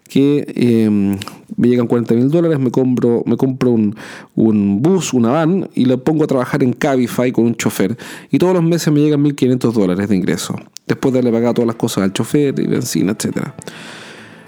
que 0.07 0.45
em, 0.55 1.17
me 1.55 1.67
llegan 1.67 1.87
40 1.87 2.13
mil 2.13 2.29
dólares, 2.29 2.59
me 2.59 2.69
compro, 2.69 3.23
me 3.25 3.35
compro 3.35 3.71
un, 3.71 4.81
bus, 4.81 5.13
una 5.13 5.31
van 5.31 5.69
y 5.73 5.85
lo 5.85 6.03
pongo 6.03 6.23
a 6.23 6.27
trabajar 6.27 6.61
en 6.61 6.73
Cabify 6.73 7.31
con 7.31 7.45
un 7.45 7.55
chofer. 7.55 7.97
Y 8.29 8.37
todos 8.37 8.53
los 8.53 8.63
meses 8.63 8.93
me 8.93 8.99
llegan 8.99 9.23
1.500 9.23 9.71
dólares 9.71 10.07
de 10.07 10.15
ingreso. 10.15 10.55
Después 10.85 11.13
de 11.13 11.19
haberle 11.19 11.35
pagado 11.35 11.55
todas 11.55 11.67
las 11.67 11.75
cosas 11.75 12.03
al 12.03 12.13
chofer 12.13 12.59
y 12.59 12.67
benzina, 12.67 13.13
etc. 13.13 13.37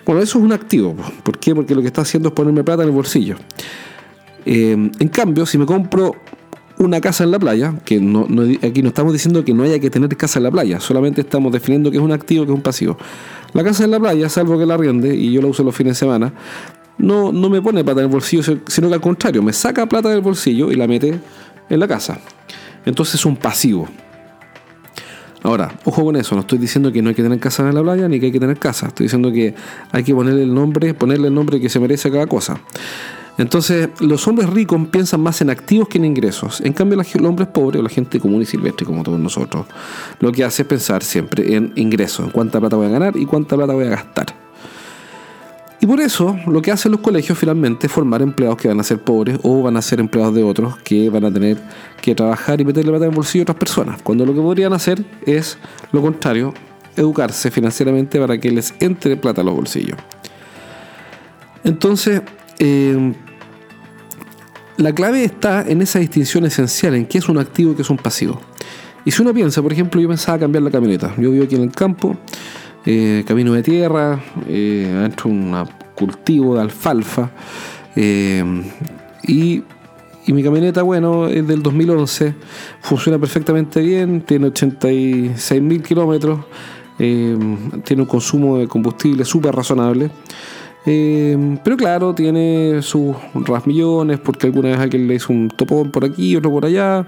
Bueno, 0.06 0.22
eso 0.22 0.38
es 0.38 0.46
un 0.46 0.54
activo. 0.54 0.96
¿Por 1.24 1.40
qué? 1.40 1.56
Porque 1.56 1.74
lo 1.74 1.82
que 1.82 1.88
está 1.88 2.02
haciendo 2.02 2.30
es 2.30 2.36
ponerme 2.36 2.64
plata 2.64 2.84
en 2.84 2.90
el 2.90 2.96
bolsillo. 2.96 3.38
Em, 4.46 4.92
en 5.00 5.08
cambio, 5.10 5.48
si 5.48 5.58
me 5.58 5.66
compro 5.66 6.16
una 6.80 7.02
casa 7.02 7.26
en 7.26 7.32
la 7.32 7.40
playa, 7.40 7.76
que 7.84 8.00
no, 8.00 8.26
aquí 8.64 8.82
no 8.82 8.88
estamos 8.88 9.12
diciendo 9.14 9.44
que 9.44 9.54
no 9.54 9.64
haya 9.64 9.80
que 9.80 9.90
tener 9.90 10.16
casa 10.16 10.40
en 10.40 10.44
la 10.44 10.52
playa, 10.52 10.80
solamente 10.80 11.22
estamos 11.22 11.52
definiendo 11.52 11.92
que 11.92 11.98
es 11.98 12.04
un 12.04 12.12
activo, 12.12 12.46
que 12.46 12.52
es 12.52 12.56
un 12.56 12.62
pasivo. 12.62 12.98
La 13.54 13.64
casa 13.64 13.84
en 13.84 13.92
la 13.92 14.00
playa, 14.00 14.30
salvo 14.30 14.58
que 14.58 14.66
la 14.66 14.78
riende, 14.78 15.14
y 15.14 15.32
yo 15.32 15.42
la 15.42 15.48
uso 15.48 15.64
los 15.64 15.76
fines 15.76 15.96
de 15.96 16.00
semana, 16.00 16.34
no, 16.98 17.32
no 17.32 17.50
me 17.50 17.62
pone 17.62 17.84
plata 17.84 18.00
en 18.00 18.06
el 18.06 18.12
bolsillo, 18.12 18.44
sino 18.68 18.88
que 18.88 18.94
al 18.94 19.02
contrario, 19.02 19.44
me 19.44 19.52
saca 19.52 19.86
plata 19.88 20.10
del 20.10 20.22
bolsillo 20.22 20.72
y 20.72 20.76
la 20.76 20.88
mete 20.88 21.20
en 21.70 21.80
la 21.80 21.88
casa. 21.88 22.20
Entonces 22.86 23.16
es 23.16 23.26
un 23.26 23.36
pasivo. 23.36 23.88
Ahora, 25.44 25.74
ojo 25.86 26.04
con 26.04 26.16
eso, 26.16 26.36
no 26.36 26.42
estoy 26.42 26.58
diciendo 26.58 26.92
que 26.92 27.02
no 27.02 27.10
hay 27.10 27.16
que 27.16 27.24
tener 27.24 27.40
casa 27.40 27.68
en 27.68 27.76
la 27.76 27.82
playa 27.82 28.08
ni 28.08 28.20
que 28.20 28.28
hay 28.28 28.32
que 28.32 28.40
tener 28.40 28.58
casa. 28.58 28.88
Estoy 28.88 29.06
diciendo 29.06 29.32
que 29.32 29.54
hay 29.92 30.04
que 30.04 30.14
ponerle 30.14 30.44
el 30.44 30.54
nombre, 30.54 30.94
ponerle 30.94 31.28
el 31.28 31.34
nombre 31.34 31.60
que 31.60 31.70
se 31.70 31.80
merece 31.80 32.10
a 32.10 32.12
cada 32.12 32.28
cosa. 32.28 32.60
Entonces, 33.40 33.88
los 34.02 34.28
hombres 34.28 34.50
ricos 34.50 34.78
piensan 34.92 35.22
más 35.22 35.40
en 35.40 35.50
activos 35.50 35.88
que 35.88 35.98
en 35.98 36.04
ingresos. 36.04 36.60
En 36.60 36.74
cambio, 36.74 36.98
los 36.98 37.16
hombres 37.16 37.48
pobres 37.48 37.80
o 37.80 37.84
la 37.84 37.90
gente 37.90 38.20
común 38.20 38.42
y 38.42 38.46
silvestre, 38.46 38.86
como 38.86 39.02
todos 39.02 39.18
nosotros, 39.18 39.66
lo 40.20 40.30
que 40.34 40.44
hace 40.44 40.64
es 40.64 40.68
pensar 40.68 41.06
siempre 41.06 41.56
en 41.56 41.72
ingresos, 41.78 42.26
en 42.26 42.32
cuánta 42.32 42.60
plata 42.60 42.76
voy 42.76 42.88
a 42.88 42.90
ganar 42.90 43.16
y 43.16 43.26
cuánta 43.26 43.56
plata 43.56 43.72
voy 43.72 43.86
a 43.86 43.92
gastar. 43.92 44.26
Y 45.80 45.86
por 45.86 46.02
eso 46.02 46.38
lo 46.48 46.62
que 46.62 46.74
hacen 46.74 46.92
los 46.92 47.00
colegios 47.00 47.38
finalmente 47.38 47.88
es 47.88 47.94
formar 47.94 48.22
empleados 48.22 48.58
que 48.58 48.68
van 48.68 48.82
a 48.82 48.84
ser 48.84 49.02
pobres 49.02 49.40
o 49.44 49.62
van 49.64 49.78
a 49.78 49.82
ser 49.82 50.02
empleados 50.02 50.36
de 50.36 50.44
otros 50.44 50.76
que 50.80 51.10
van 51.10 51.24
a 51.24 51.32
tener 51.32 51.58
que 52.02 52.14
trabajar 52.14 52.60
y 52.60 52.66
meterle 52.66 52.92
plata 52.92 53.06
en 53.06 53.12
el 53.12 53.16
bolsillo 53.16 53.44
a 53.44 53.46
otras 53.46 53.58
personas. 53.58 54.02
Cuando 54.02 54.26
lo 54.26 54.34
que 54.34 54.42
podrían 54.42 54.74
hacer 54.74 55.02
es 55.26 55.58
lo 55.94 56.02
contrario, 56.02 56.54
educarse 56.98 57.52
financieramente 57.52 58.20
para 58.20 58.38
que 58.38 58.52
les 58.52 58.74
entre 58.82 59.16
plata 59.16 59.40
a 59.40 59.46
los 59.46 59.56
bolsillos. 59.56 59.98
Entonces, 61.64 62.22
eh, 62.60 63.14
la 64.80 64.94
clave 64.94 65.26
está 65.26 65.62
en 65.68 65.82
esa 65.82 66.00
distinción 66.00 66.46
esencial, 66.46 66.96
en 66.96 67.06
qué 67.06 67.18
es 67.18 67.28
un 67.28 67.38
activo 67.38 67.74
y 67.74 67.76
qué 67.76 67.82
es 67.82 67.90
un 67.90 67.98
pasivo. 67.98 68.40
Y 69.04 69.12
si 69.12 69.22
uno 69.22 69.34
piensa, 69.34 69.62
por 69.62 69.74
ejemplo, 69.74 70.00
yo 70.00 70.08
pensaba 70.08 70.40
cambiar 70.40 70.64
la 70.64 70.72
camioneta. 70.72 71.14
Yo 71.18 71.32
vivo 71.32 71.44
aquí 71.44 71.56
en 71.56 71.64
el 71.64 71.72
campo, 71.72 72.16
eh, 72.86 73.26
camino 73.28 73.54
de 73.54 73.62
tierra, 73.62 74.24
eh, 74.48 75.10
un 75.26 75.66
cultivo 75.96 76.56
de 76.56 76.62
alfalfa. 76.62 77.30
Eh, 77.98 78.44
y, 79.24 79.64
y, 80.26 80.34
mi 80.34 80.44
camioneta, 80.44 80.82
bueno, 80.84 81.28
es 81.28 81.46
del 81.46 81.62
2011, 81.62 82.36
funciona 82.82 83.20
perfectamente 83.20 83.82
bien, 83.82 84.22
tiene 84.22 84.48
86 84.48 85.62
mil 85.62 85.82
kilómetros, 85.82 86.40
tiene 86.98 88.02
un 88.02 88.06
consumo 88.08 88.58
de 88.58 88.68
combustible 88.68 89.26
súper 89.26 89.54
razonable. 89.54 90.10
Eh, 90.86 91.58
pero 91.64 91.76
claro, 91.76 92.16
tiene 92.16 92.82
sus 92.82 93.16
rasmillones 93.34 94.20
porque 94.20 94.48
alguna 94.48 94.70
vez 94.70 94.80
alguien 94.80 95.08
le 95.08 95.16
hizo 95.16 95.34
un 95.34 95.50
topón 95.50 95.92
por 95.92 96.06
aquí, 96.06 96.36
otro 96.36 96.52
por 96.52 96.66
allá. 96.66 97.08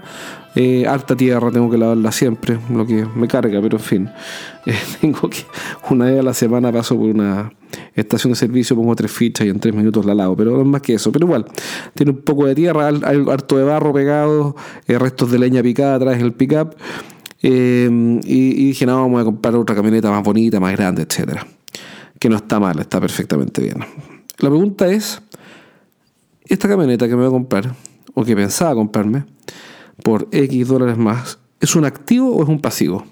Eh, 0.54 0.86
alta 0.86 1.16
tierra, 1.16 1.50
tengo 1.50 1.70
que 1.70 1.78
lavarla 1.78 2.12
siempre, 2.12 2.58
lo 2.70 2.86
que 2.86 3.06
me 3.14 3.26
carga, 3.26 3.60
pero 3.60 3.78
en 3.78 3.82
fin. 3.82 4.10
Eh, 4.64 4.78
tengo 5.00 5.28
que, 5.28 5.38
una 5.90 6.04
vez 6.04 6.20
a 6.20 6.22
la 6.22 6.32
semana 6.32 6.70
paso 6.70 6.96
por 6.96 7.06
una 7.06 7.52
estación 7.96 8.32
de 8.32 8.36
servicio, 8.36 8.76
pongo 8.76 8.94
tres 8.94 9.10
fichas 9.10 9.44
y 9.44 9.50
en 9.50 9.58
tres 9.58 9.74
minutos 9.74 10.06
la 10.06 10.14
lavo, 10.14 10.36
pero 10.36 10.52
no 10.52 10.60
es 10.60 10.66
más 10.68 10.82
que 10.82 10.94
eso. 10.94 11.10
Pero 11.10 11.26
igual, 11.26 11.46
tiene 11.94 12.12
un 12.12 12.18
poco 12.18 12.46
de 12.46 12.54
tierra, 12.54 12.86
harto 12.86 13.56
de 13.56 13.64
barro 13.64 13.92
pegado, 13.92 14.54
restos 14.86 15.32
de 15.32 15.40
leña 15.40 15.64
picada 15.64 15.96
atrás 15.96 16.18
del 16.18 16.32
pickup. 16.32 16.76
y, 17.42 17.48
y 17.48 18.66
dije, 18.66 18.86
no, 18.86 19.00
vamos 19.00 19.20
a 19.20 19.24
comprar 19.24 19.56
otra 19.56 19.74
camioneta 19.74 20.12
más 20.12 20.22
bonita, 20.22 20.60
más 20.60 20.76
grande, 20.76 21.02
etcétera 21.02 21.44
que 22.22 22.28
no 22.28 22.36
está 22.36 22.60
mal, 22.60 22.78
está 22.78 23.00
perfectamente 23.00 23.60
bien. 23.60 23.78
La 24.38 24.48
pregunta 24.48 24.86
es, 24.86 25.20
esta 26.44 26.68
camioneta 26.68 27.08
que 27.08 27.16
me 27.16 27.22
voy 27.22 27.26
a 27.26 27.30
comprar, 27.30 27.74
o 28.14 28.24
que 28.24 28.36
pensaba 28.36 28.76
comprarme, 28.76 29.24
por 30.04 30.28
X 30.30 30.68
dólares 30.68 30.96
más, 30.96 31.40
¿es 31.60 31.74
un 31.74 31.84
activo 31.84 32.30
o 32.30 32.44
es 32.44 32.48
un 32.48 32.60
pasivo? 32.60 33.04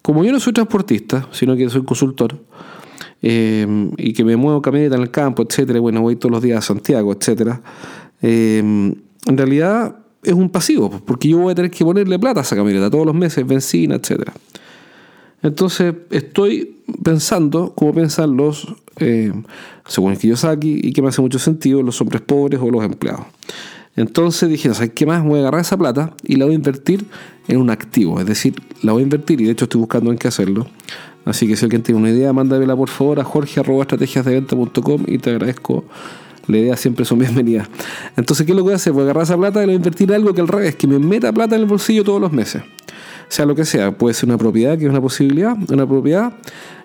Como 0.00 0.24
yo 0.24 0.32
no 0.32 0.40
soy 0.40 0.54
transportista, 0.54 1.28
sino 1.30 1.54
que 1.56 1.68
soy 1.68 1.84
consultor, 1.84 2.38
eh, 3.20 3.90
y 3.98 4.14
que 4.14 4.24
me 4.24 4.34
muevo 4.36 4.62
camioneta 4.62 4.96
en 4.96 5.02
el 5.02 5.10
campo, 5.10 5.42
etcétera, 5.46 5.78
bueno, 5.80 6.00
voy 6.00 6.16
todos 6.16 6.32
los 6.32 6.42
días 6.42 6.56
a 6.56 6.62
Santiago, 6.62 7.12
etcétera, 7.12 7.60
eh, 8.22 8.60
en 8.60 9.36
realidad 9.36 9.94
es 10.22 10.32
un 10.32 10.48
pasivo, 10.48 11.02
porque 11.04 11.28
yo 11.28 11.36
voy 11.36 11.52
a 11.52 11.54
tener 11.54 11.70
que 11.70 11.84
ponerle 11.84 12.18
plata 12.18 12.40
a 12.40 12.44
esa 12.44 12.56
camioneta 12.56 12.88
todos 12.88 13.04
los 13.04 13.14
meses, 13.14 13.46
benzina, 13.46 13.96
etcétera. 13.96 14.32
Entonces 15.42 15.92
estoy 16.10 16.81
pensando 17.02 17.72
cómo 17.74 17.94
piensan 17.94 18.36
los, 18.36 18.74
eh, 18.98 19.32
según 19.86 20.16
Kiyosaki, 20.16 20.80
y 20.82 20.92
que 20.92 21.02
me 21.02 21.08
hace 21.08 21.20
mucho 21.20 21.38
sentido, 21.38 21.82
los 21.82 22.00
hombres 22.00 22.22
pobres 22.22 22.60
o 22.62 22.70
los 22.70 22.84
empleados. 22.84 23.26
Entonces 23.94 24.48
dije, 24.48 24.72
¿sabes 24.72 24.92
qué 24.94 25.04
más? 25.04 25.22
Voy 25.22 25.38
a 25.38 25.42
agarrar 25.42 25.60
esa 25.60 25.76
plata 25.76 26.14
y 26.22 26.36
la 26.36 26.46
voy 26.46 26.54
a 26.54 26.56
invertir 26.56 27.04
en 27.48 27.58
un 27.58 27.68
activo. 27.68 28.18
Es 28.20 28.26
decir, 28.26 28.54
la 28.82 28.92
voy 28.92 29.02
a 29.02 29.04
invertir 29.04 29.40
y 29.40 29.44
de 29.44 29.52
hecho 29.52 29.66
estoy 29.66 29.80
buscando 29.80 30.10
en 30.10 30.18
qué 30.18 30.28
hacerlo. 30.28 30.66
Así 31.24 31.46
que 31.46 31.56
si 31.56 31.64
alguien 31.64 31.82
tiene 31.82 32.00
una 32.00 32.10
idea, 32.10 32.32
mándamela 32.32 32.74
por 32.74 32.88
favor 32.88 33.20
a 33.20 33.24
jorge.estrategiasdeventa.com 33.24 35.04
y 35.06 35.18
te 35.18 35.30
agradezco. 35.30 35.84
La 36.46 36.56
idea 36.56 36.76
siempre 36.76 37.04
son 37.04 37.18
bienvenidas. 37.18 37.68
Entonces, 38.16 38.46
¿qué 38.46 38.52
es 38.52 38.56
lo 38.56 38.62
que 38.62 38.64
voy 38.64 38.72
a 38.72 38.76
hacer? 38.76 38.92
Voy 38.92 39.02
a 39.02 39.04
agarrar 39.04 39.24
esa 39.24 39.36
plata 39.36 39.62
y 39.62 39.66
la 39.66 39.66
voy 39.66 39.74
a 39.74 39.76
invertir 39.76 40.10
en 40.10 40.16
algo 40.16 40.34
que 40.34 40.40
al 40.40 40.48
revés, 40.48 40.74
que 40.74 40.86
me 40.86 40.98
meta 40.98 41.30
plata 41.32 41.54
en 41.54 41.60
el 41.60 41.68
bolsillo 41.68 42.02
todos 42.02 42.20
los 42.20 42.32
meses 42.32 42.62
sea 43.32 43.46
lo 43.46 43.54
que 43.54 43.64
sea. 43.64 43.92
Puede 43.92 44.14
ser 44.14 44.28
una 44.28 44.36
propiedad, 44.36 44.76
que 44.76 44.84
es 44.84 44.90
una 44.90 45.00
posibilidad, 45.00 45.56
una 45.70 45.86
propiedad, 45.86 46.34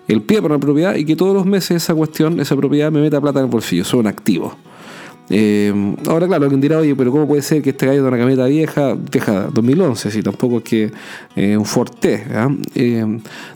el 0.08 0.22
pie 0.22 0.42
para 0.42 0.54
una 0.54 0.60
propiedad 0.60 0.96
y 0.96 1.04
que 1.04 1.14
todos 1.14 1.34
los 1.34 1.46
meses 1.46 1.82
esa 1.82 1.94
cuestión, 1.94 2.40
esa 2.40 2.56
propiedad 2.56 2.90
me 2.90 3.00
meta 3.00 3.20
plata 3.20 3.38
en 3.40 3.46
el 3.46 3.50
bolsillo, 3.50 3.84
son 3.84 4.06
activos. 4.06 4.54
Eh, 5.30 5.94
ahora, 6.06 6.26
claro, 6.26 6.44
alguien 6.44 6.60
dirá, 6.60 6.78
oye, 6.78 6.96
pero 6.96 7.12
¿cómo 7.12 7.28
puede 7.28 7.42
ser 7.42 7.60
que 7.60 7.70
este 7.70 7.86
gallo 7.86 8.02
de 8.02 8.08
una 8.08 8.16
camioneta 8.16 8.46
vieja, 8.46 8.94
vieja 8.94 9.48
2011, 9.52 10.10
si 10.10 10.22
tampoco 10.22 10.58
es 10.58 10.64
que 10.64 10.92
eh, 11.36 11.56
un 11.56 11.66
Forte? 11.66 12.24
¿ah? 12.32 12.48
Eh, 12.74 13.04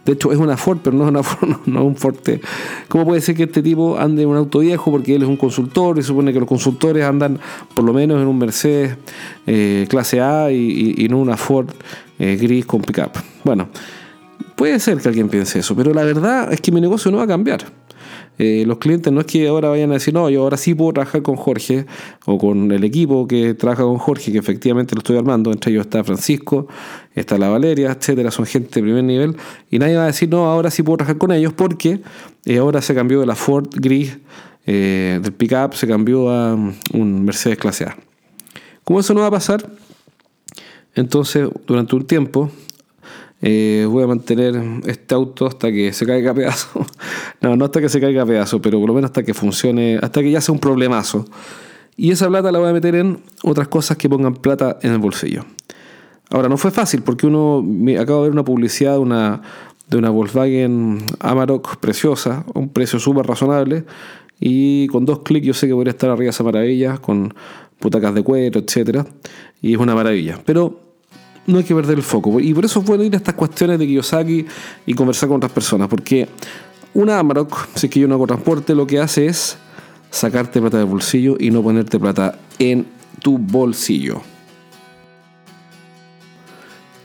de 0.05 0.13
hecho, 0.13 0.33
es 0.33 0.39
una 0.39 0.57
Ford, 0.57 0.79
pero 0.83 0.97
no 0.97 1.05
es 1.05 1.11
una 1.11 1.23
Ford, 1.23 1.57
no, 1.67 1.85
un 1.85 1.97
Forte. 1.97 2.41
¿Cómo 2.89 3.07
puede 3.07 3.21
ser 3.21 3.35
que 3.35 3.45
este 3.45 3.63
tipo 3.63 3.99
ande 3.99 4.23
en 4.23 4.29
un 4.29 4.37
auto 4.37 4.59
viejo 4.59 4.91
porque 4.91 5.15
él 5.15 5.23
es 5.23 5.29
un 5.29 5.37
consultor 5.37 5.99
y 5.99 6.03
supone 6.03 6.33
que 6.33 6.41
los 6.41 6.49
consultores 6.49 7.05
andan 7.05 7.39
por 7.75 7.85
lo 7.85 7.93
menos 7.95 8.21
en 8.21 8.29
un 8.29 8.39
Mercedes 8.39 8.97
clase 9.89 10.21
A 10.21 10.51
y, 10.53 10.95
y, 10.99 11.09
no 11.09 11.19
una 11.19 11.37
Ford 11.37 11.71
gris 12.19 12.67
con 12.67 12.83
pickup? 12.83 13.13
Bueno, 13.45 13.69
puede 14.63 14.79
ser 14.79 14.99
que 14.99 15.09
alguien 15.09 15.29
piense 15.29 15.59
eso, 15.59 15.75
pero 15.75 15.93
la 15.93 16.05
verdad 16.05 16.53
es 16.53 16.61
que 16.61 16.71
mi 16.71 16.81
negocio 16.81 17.11
no 17.11 17.17
va 17.17 17.25
a 17.25 17.27
cambiar. 17.27 17.65
Eh, 18.39 18.63
los 18.65 18.79
clientes 18.79 19.13
no 19.13 19.19
es 19.19 19.27
que 19.27 19.49
ahora 19.49 19.69
vayan 19.71 19.91
a 19.91 19.95
decir, 19.95 20.15
no, 20.15 20.31
yo 20.31 20.45
ahora 20.45 20.57
sí 20.57 20.73
puedo 20.73 20.93
trabajar 20.93 21.21
con 21.23 21.35
Jorge 21.35 21.85
o 22.27 22.39
con 22.39 22.71
el 22.71 22.85
equipo 22.85 23.27
que 23.27 23.55
trabaja 23.55 23.83
con 23.83 23.99
Jorge, 23.99 24.31
que 24.31 24.39
efectivamente 24.39 24.95
lo 24.95 25.01
estoy 25.01 25.17
armando. 25.17 25.51
Entre 25.51 25.73
ellos 25.73 25.87
está 25.87 26.05
Francisco, 26.05 26.69
está 27.13 27.39
la 27.39 27.49
Valeria, 27.49 27.91
etcétera, 27.91 28.31
son 28.31 28.47
gente 28.47 28.69
de 28.77 28.83
primer 28.83 29.03
nivel. 29.03 29.35
Y 29.69 29.81
nadie 29.81 29.97
va 29.97 30.05
a 30.05 30.07
decir, 30.07 30.29
no, 30.29 30.47
ahora 30.47 30.71
sí 30.71 30.85
puedo 30.85 30.99
trabajar 30.99 31.19
con 31.19 31.33
ellos 31.33 31.53
porque 31.55 32.01
eh, 32.45 32.59
ahora 32.59 32.81
se 32.83 32.95
cambió 32.95 33.19
de 33.19 33.27
la 33.27 33.35
Ford 33.35 33.67
Gris 33.75 34.17
eh, 34.65 35.19
del 35.21 35.33
pickup, 35.33 35.75
se 35.75 35.89
cambió 35.89 36.31
a 36.31 36.55
mm, 36.55 36.75
un 36.93 37.25
Mercedes 37.25 37.59
clase 37.59 37.87
A. 37.87 37.97
Como 38.85 39.01
eso 39.01 39.13
no 39.13 39.23
va 39.23 39.27
a 39.27 39.33
pasar, 39.33 39.69
entonces 40.95 41.49
durante 41.67 41.97
un 41.97 42.07
tiempo 42.07 42.49
eh, 43.43 43.87
voy 43.91 44.05
a 44.05 44.07
mantener 44.07 44.55
este 44.87 45.15
auto 45.15 45.47
hasta 45.47 45.73
que 45.73 45.93
se 45.93 46.07
caiga 46.07 46.31
a 46.31 46.35
pedazo. 46.35 46.87
no, 47.41 47.57
no 47.57 47.65
hasta 47.65 47.81
que 47.81 47.89
se 47.89 48.01
caiga 48.01 48.23
a 48.23 48.27
pedazo, 48.27 48.63
pero 48.63 48.79
por 48.79 48.89
lo 48.89 48.95
menos 48.95 49.11
hasta 49.11 49.25
que 49.25 49.35
funcione, 49.35 49.99
hasta 50.01 50.23
que 50.23 50.31
ya 50.31 50.41
sea 50.41 50.53
un 50.53 50.61
problemazo. 50.61 51.25
Y 51.97 52.13
esa 52.13 52.29
plata 52.29 52.53
la 52.53 52.61
voy 52.61 52.71
a 52.71 52.73
meter 52.73 52.95
en 52.95 53.19
otras 53.43 53.67
cosas 53.69 53.97
que 53.97 54.09
pongan 54.09 54.35
plata 54.35 54.79
en 54.83 54.93
el 54.93 54.99
bolsillo. 54.99 55.45
Ahora, 56.31 56.49
no 56.49 56.57
fue 56.57 56.71
fácil 56.71 57.03
porque 57.03 57.27
uno, 57.27 57.63
me, 57.63 57.99
acabo 57.99 58.23
de 58.23 58.29
ver 58.29 58.33
una 58.33 58.45
publicidad 58.45 58.93
de 58.93 58.99
una, 58.99 59.43
de 59.89 59.97
una 59.99 60.09
Volkswagen 60.09 61.05
Amarok 61.19 61.77
preciosa, 61.77 62.47
un 62.55 62.71
precio 62.71 62.99
súper 62.99 63.27
razonable, 63.27 63.85
y 64.41 64.87
con 64.87 65.05
dos 65.05 65.21
clics 65.21 65.47
yo 65.47 65.55
sé 65.55 65.67
que 65.67 65.75
podría 65.75 65.91
estar 65.91 66.11
arriba 66.11 66.31
esa 66.31 66.43
maravilla, 66.43 66.99
con 66.99 67.35
putacas 67.79 68.15
de 68.15 68.23
cuero, 68.23 68.61
etc. 68.61 69.05
Y 69.61 69.75
es 69.75 69.79
una 69.79 69.95
maravilla. 69.95 70.41
Pero 70.45 70.92
no 71.47 71.59
hay 71.59 71.65
que 71.65 71.75
perder 71.75 71.99
el 71.99 72.03
foco. 72.03 72.41
Y 72.41 72.55
por 72.55 72.65
eso 72.65 72.81
es 72.81 72.87
bueno 72.87 73.05
ir 73.05 73.15
a 73.15 73.17
estas 73.17 73.35
cuestiones 73.35 73.79
de 73.79 73.87
Kiyosaki 73.87 74.47
y 74.87 74.95
conversar 74.95 75.29
con 75.29 75.37
otras 75.37 75.53
personas. 75.53 75.89
Porque 75.89 76.29
una 76.95 77.19
Amarok, 77.19 77.69
si 77.75 77.87
es 77.87 77.93
que 77.93 78.01
yo 78.01 78.09
no 78.09 78.15
hago 78.15 78.27
transporte, 78.27 78.75
lo 78.75 78.87
que 78.87 79.01
hace 79.01 79.27
es 79.27 79.57
sacarte 80.11 80.61
plata 80.61 80.79
del 80.79 80.87
bolsillo 80.87 81.37
y 81.39 81.51
no 81.51 81.63
ponerte 81.63 81.99
plata 81.99 82.39
en 82.59 82.87
tu 83.21 83.39
bolsillo. 83.39 84.21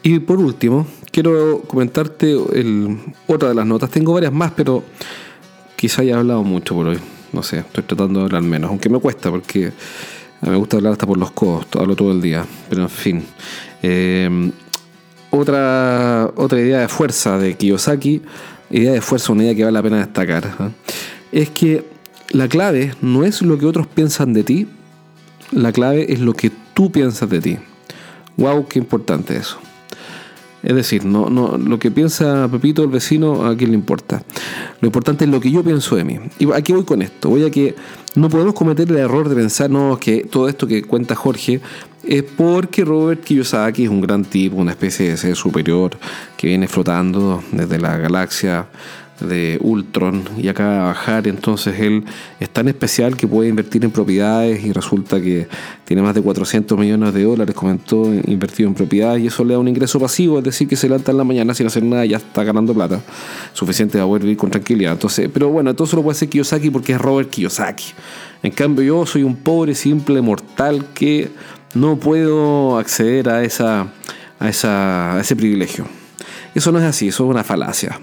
Y 0.03 0.20
por 0.20 0.38
último, 0.38 0.88
quiero 1.12 1.62
comentarte 1.67 2.32
el, 2.32 2.98
otra 3.27 3.50
de 3.50 3.56
las 3.56 3.65
notas. 3.65 3.89
Tengo 3.89 4.13
varias 4.13 4.32
más, 4.32 4.51
pero 4.56 4.84
quizá 5.75 6.01
haya 6.01 6.17
hablado 6.17 6.44
mucho 6.44 6.75
por 6.75 6.88
hoy. 6.88 7.00
No 7.34 7.44
sé, 7.44 7.60
estoy 7.60 7.84
tratando 7.84 8.20
de 8.20 8.25
hablar 8.25 8.41
menos, 8.41 8.70
aunque 8.70 8.89
me 8.89 9.00
cuesta 9.00 9.29
porque 9.29 9.72
me 10.41 10.56
gusta 10.56 10.77
hablar 10.77 10.94
hasta 10.94 11.06
por 11.06 11.17
los 11.17 11.32
costos, 11.32 11.82
hablo 11.82 11.96
todo 11.96 12.12
el 12.12 12.22
día. 12.22 12.46
Pero 12.70 12.84
en 12.84 12.89
fin. 12.89 13.25
Eh, 13.84 14.51
otra, 15.29 16.31
otra 16.36 16.60
idea 16.60 16.79
de 16.79 16.88
fuerza 16.88 17.38
de 17.38 17.55
Kiyosaki, 17.55 18.22
idea 18.69 18.93
de 18.93 19.01
fuerza, 19.01 19.34
una 19.34 19.43
idea 19.43 19.55
que 19.55 19.63
vale 19.63 19.74
la 19.74 19.84
pena 19.84 19.98
destacar, 19.98 20.46
¿eh? 20.46 20.69
es 21.31 21.50
que 21.50 21.84
la 22.29 22.48
clave 22.48 22.93
no 23.01 23.24
es 23.24 23.41
lo 23.41 23.57
que 23.57 23.65
otros 23.65 23.88
piensan 23.88 24.34
de 24.34 24.43
ti, 24.43 24.67
la 25.51 25.72
clave 25.72 26.12
es 26.12 26.19
lo 26.19 26.34
que 26.34 26.51
tú 26.74 26.91
piensas 26.91 27.29
de 27.29 27.39
ti. 27.39 27.57
¡Wow! 28.38 28.67
¡Qué 28.67 28.79
importante 28.79 29.36
eso! 29.36 29.57
Es 30.63 30.75
decir, 30.75 31.05
no, 31.05 31.29
no, 31.29 31.57
lo 31.57 31.79
que 31.79 31.91
piensa 31.91 32.48
Pepito, 32.51 32.84
el 32.84 32.89
vecino, 32.89 33.46
a 33.46 33.55
quién 33.55 33.72
le 33.72 33.77
importa. 33.77 34.24
Lo 34.81 34.88
importante 34.88 35.25
es 35.25 35.31
lo 35.31 35.39
que 35.39 35.51
yo 35.51 35.63
pienso 35.63 35.96
de 35.96 36.03
mí. 36.03 36.19
Y 36.39 36.51
aquí 36.51 36.74
voy 36.74 36.84
con 36.84 37.01
esto. 37.01 37.29
Voy 37.29 37.46
a 37.46 37.51
que 37.51 37.75
no 38.15 38.27
podemos 38.27 38.53
cometer 38.53 38.89
el 38.89 38.98
error 38.98 39.29
de 39.29 39.36
pensar 39.36 39.69
no, 39.69 39.98
que 39.98 40.24
todo 40.29 40.50
esto 40.50 40.67
que 40.67 40.84
cuenta 40.84 41.15
Jorge 41.15 41.62
es 42.08 42.24
porque 42.24 42.86
Robert 42.86 43.24
Kiyosaki 43.24 43.84
es 43.84 43.90
un 43.90 44.02
gran 44.02 44.24
tipo, 44.24 44.56
una 44.56 44.72
especie 44.72 45.10
de 45.10 45.18
ser 45.18 45.36
superior 45.36 45.98
que 46.38 46.48
viene 46.48 46.68
flotando 46.68 47.44
desde 47.52 47.80
la 47.80 47.98
galaxia 47.98 48.68
de 49.20 49.58
Ultron 49.62 50.24
y 50.38 50.48
acaba 50.48 50.74
de 50.74 50.80
bajar, 50.80 51.28
entonces 51.28 51.80
él 51.80 52.04
es 52.40 52.50
tan 52.50 52.68
especial 52.68 53.18
que 53.18 53.28
puede 53.28 53.50
invertir 53.50 53.84
en 53.84 53.92
propiedades 53.92 54.64
y 54.64 54.72
resulta 54.72 55.20
que 55.20 55.48
tiene 55.86 56.02
más 56.02 56.14
de 56.14 56.22
400 56.22 56.78
millones 56.78 57.14
de 57.14 57.24
dólares, 57.24 57.56
comentó, 57.56 58.14
invertido 58.26 58.70
en 58.70 58.76
propiedades 58.76 59.24
y 59.24 59.28
eso 59.28 59.44
le 59.44 59.54
da 59.54 59.60
un 59.60 59.68
ingreso 59.68 60.00
pasivo, 60.00 60.38
es 60.38 60.44
decir, 60.44 60.68
que 60.68 60.76
se 60.76 60.88
levanta 60.88 61.12
en 61.12 61.18
la 61.18 61.24
mañana 61.24 61.54
sin 61.54 61.66
hacer 61.66 61.84
nada 61.84 62.06
y 62.06 62.10
ya 62.10 62.18
está 62.18 62.44
ganando 62.44 62.74
plata, 62.74 63.02
suficiente 63.54 63.94
para 63.94 64.06
poder 64.06 64.24
vivir 64.24 64.38
con 64.38 64.52
tranquilidad. 64.52 64.94
Entonces, 64.94 65.30
pero 65.34 65.50
bueno, 65.50 65.72
eso 65.72 65.96
lo 65.96 66.04
puede 66.04 66.16
hacer 66.16 66.30
Kiyosaki 66.30 66.70
porque 66.70 66.94
es 66.94 67.02
Robert 67.02 67.30
Kiyosaki. 67.30 67.86
En 68.44 68.52
cambio 68.52 68.84
yo 68.86 69.06
soy 69.06 69.24
un 69.24 69.36
pobre, 69.36 69.74
simple 69.74 70.22
mortal 70.22 70.86
que 70.94 71.32
no 71.79 71.98
puedo 71.98 72.77
acceder 72.77 73.29
a, 73.29 73.43
esa, 73.43 73.88
a, 74.39 74.50
esa, 74.50 75.15
a 75.15 75.22
ese 75.22 75.36
privilegio. 75.36 75.86
Eso 76.55 76.72
no 76.72 76.79
es 76.79 76.86
así, 76.86 77.10
eso 77.10 77.24
es 77.25 77.29
una 77.29 77.43
falacia. 77.43 78.00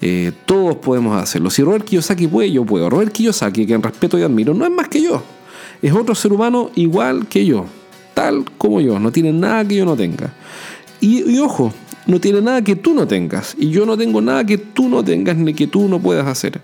Eh, 0.00 0.32
todos 0.46 0.76
podemos 0.76 1.20
hacerlo. 1.20 1.50
Si 1.50 1.62
Robert 1.62 1.84
Kiyosaki 1.84 2.26
puede, 2.28 2.50
yo 2.50 2.64
puedo. 2.64 2.88
Robert 2.88 3.12
Kiyosaki, 3.12 3.66
que 3.66 3.74
en 3.74 3.82
respeto 3.82 4.18
y 4.18 4.22
admiro, 4.22 4.54
no 4.54 4.64
es 4.64 4.70
más 4.70 4.88
que 4.88 5.02
yo. 5.02 5.22
Es 5.82 5.92
otro 5.92 6.14
ser 6.14 6.32
humano 6.32 6.70
igual 6.76 7.26
que 7.26 7.44
yo, 7.44 7.66
tal 8.14 8.44
como 8.56 8.80
yo. 8.80 8.98
No 8.98 9.12
tiene 9.12 9.32
nada 9.32 9.66
que 9.66 9.76
yo 9.76 9.84
no 9.84 9.96
tenga. 9.96 10.32
Y, 11.00 11.38
ojo, 11.38 11.72
no 12.06 12.20
tiene 12.20 12.40
nada 12.40 12.62
que 12.62 12.76
tú 12.76 12.94
no 12.94 13.06
tengas. 13.06 13.54
Y 13.58 13.70
yo 13.70 13.86
no 13.86 13.96
tengo 13.96 14.20
nada 14.20 14.44
que 14.44 14.58
tú 14.58 14.88
no 14.88 15.04
tengas 15.04 15.36
ni 15.36 15.54
que 15.54 15.66
tú 15.66 15.88
no 15.88 16.00
puedas 16.00 16.26
hacer. 16.26 16.60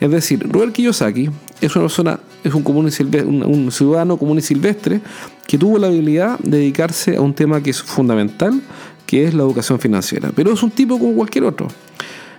Es 0.00 0.10
decir, 0.10 0.46
Robert 0.48 0.72
Kiyosaki 0.72 1.30
es 1.60 1.74
una 1.76 1.84
persona, 1.84 2.20
es 2.42 2.54
un, 2.54 2.62
común 2.62 2.90
un, 3.26 3.42
un 3.42 3.72
ciudadano 3.72 4.16
común 4.16 4.38
y 4.38 4.42
silvestre 4.42 5.00
que 5.46 5.58
tuvo 5.58 5.78
la 5.78 5.88
habilidad 5.88 6.38
de 6.40 6.58
dedicarse 6.58 7.16
a 7.16 7.20
un 7.20 7.34
tema 7.34 7.62
que 7.62 7.70
es 7.70 7.82
fundamental 7.82 8.60
que 9.06 9.24
es 9.24 9.34
la 9.34 9.42
educación 9.42 9.78
financiera. 9.78 10.32
Pero 10.34 10.52
es 10.52 10.62
un 10.62 10.70
tipo 10.70 10.98
como 10.98 11.14
cualquier 11.14 11.44
otro. 11.44 11.68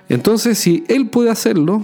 Entonces, 0.10 0.58
si 0.58 0.84
él 0.88 1.08
puede 1.08 1.30
hacerlo, 1.30 1.84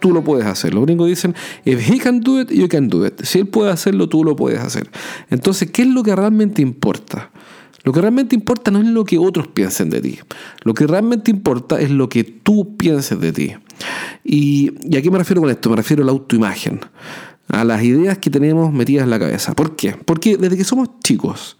tú 0.00 0.12
lo 0.12 0.22
puedes 0.22 0.46
hacer. 0.46 0.74
Los 0.74 0.84
gringos 0.84 1.08
dicen, 1.08 1.34
if 1.64 1.88
he 1.88 1.98
can 1.98 2.20
do 2.20 2.40
it, 2.40 2.50
you 2.50 2.68
can 2.68 2.88
do 2.88 3.06
it. 3.06 3.22
Si 3.22 3.38
él 3.38 3.46
puede 3.46 3.70
hacerlo, 3.70 4.08
tú 4.08 4.24
lo 4.24 4.36
puedes 4.36 4.60
hacer. 4.60 4.90
Entonces, 5.30 5.70
¿qué 5.70 5.82
es 5.82 5.88
lo 5.88 6.02
que 6.02 6.14
realmente 6.14 6.62
importa? 6.62 7.30
Lo 7.84 7.92
que 7.92 8.00
realmente 8.00 8.34
importa 8.34 8.70
no 8.70 8.80
es 8.80 8.86
lo 8.86 9.04
que 9.04 9.18
otros 9.18 9.46
piensen 9.48 9.90
de 9.90 10.00
ti. 10.00 10.18
Lo 10.62 10.74
que 10.74 10.86
realmente 10.86 11.30
importa 11.30 11.80
es 11.80 11.90
lo 11.90 12.08
que 12.08 12.24
tú 12.24 12.76
pienses 12.76 13.20
de 13.20 13.32
ti. 13.32 13.54
Y, 14.24 14.72
¿Y 14.88 14.96
a 14.96 15.02
qué 15.02 15.10
me 15.10 15.18
refiero 15.18 15.40
con 15.40 15.50
esto? 15.50 15.70
Me 15.70 15.76
refiero 15.76 16.02
a 16.02 16.06
la 16.06 16.12
autoimagen, 16.12 16.80
a 17.48 17.64
las 17.64 17.82
ideas 17.82 18.18
que 18.18 18.30
tenemos 18.30 18.72
metidas 18.72 19.04
en 19.04 19.10
la 19.10 19.18
cabeza. 19.18 19.54
¿Por 19.54 19.76
qué? 19.76 19.92
Porque 19.92 20.36
desde 20.36 20.56
que 20.56 20.64
somos 20.64 20.88
chicos, 21.02 21.56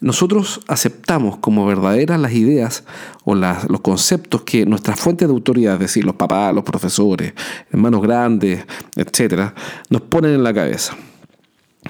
nosotros 0.00 0.60
aceptamos 0.68 1.38
como 1.38 1.66
verdaderas 1.66 2.20
las 2.20 2.32
ideas 2.32 2.84
o 3.24 3.34
los 3.34 3.80
conceptos 3.80 4.42
que 4.42 4.66
nuestras 4.66 5.00
fuentes 5.00 5.26
de 5.26 5.34
autoridad, 5.34 5.74
es 5.74 5.80
decir, 5.80 6.04
los 6.04 6.16
papás, 6.16 6.54
los 6.54 6.64
profesores, 6.64 7.32
hermanos 7.72 8.02
grandes, 8.02 8.64
etcétera, 8.94 9.54
nos 9.88 10.02
ponen 10.02 10.32
en 10.32 10.44
la 10.44 10.52
cabeza. 10.52 10.96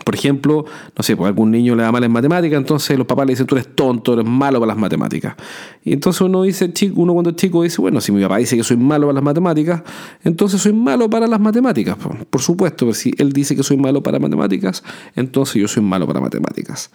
Por 0.04 0.14
ejemplo, 0.14 0.64
no 0.96 1.02
sé, 1.02 1.16
pues 1.16 1.28
algún 1.28 1.50
niño 1.50 1.74
le 1.74 1.82
da 1.82 1.92
mal 1.92 2.04
en 2.04 2.12
matemáticas, 2.12 2.58
entonces 2.58 2.96
los 2.96 3.06
papás 3.06 3.26
le 3.26 3.32
dicen, 3.32 3.46
tú 3.46 3.56
eres 3.56 3.74
tonto, 3.74 4.14
eres 4.14 4.24
malo 4.24 4.60
para 4.60 4.68
las 4.68 4.78
matemáticas. 4.78 5.34
Y 5.84 5.92
entonces 5.92 6.20
uno 6.20 6.42
dice, 6.42 6.72
uno 6.94 7.12
cuando 7.12 7.30
es 7.30 7.36
chico 7.36 7.62
dice, 7.62 7.80
bueno, 7.80 8.00
si 8.00 8.12
mi 8.12 8.22
papá 8.22 8.38
dice 8.38 8.56
que 8.56 8.64
soy 8.64 8.76
malo 8.76 9.06
para 9.06 9.14
las 9.14 9.24
matemáticas, 9.24 9.82
entonces 10.24 10.60
soy 10.60 10.72
malo 10.72 11.08
para 11.10 11.26
las 11.26 11.40
matemáticas. 11.40 11.96
Por 12.30 12.40
supuesto, 12.40 12.92
si 12.92 13.12
él 13.18 13.32
dice 13.32 13.56
que 13.56 13.62
soy 13.62 13.76
malo 13.76 14.02
para 14.02 14.18
matemáticas, 14.18 14.82
entonces 15.14 15.60
yo 15.60 15.68
soy 15.68 15.82
malo 15.82 16.06
para 16.06 16.20
matemáticas. 16.20 16.90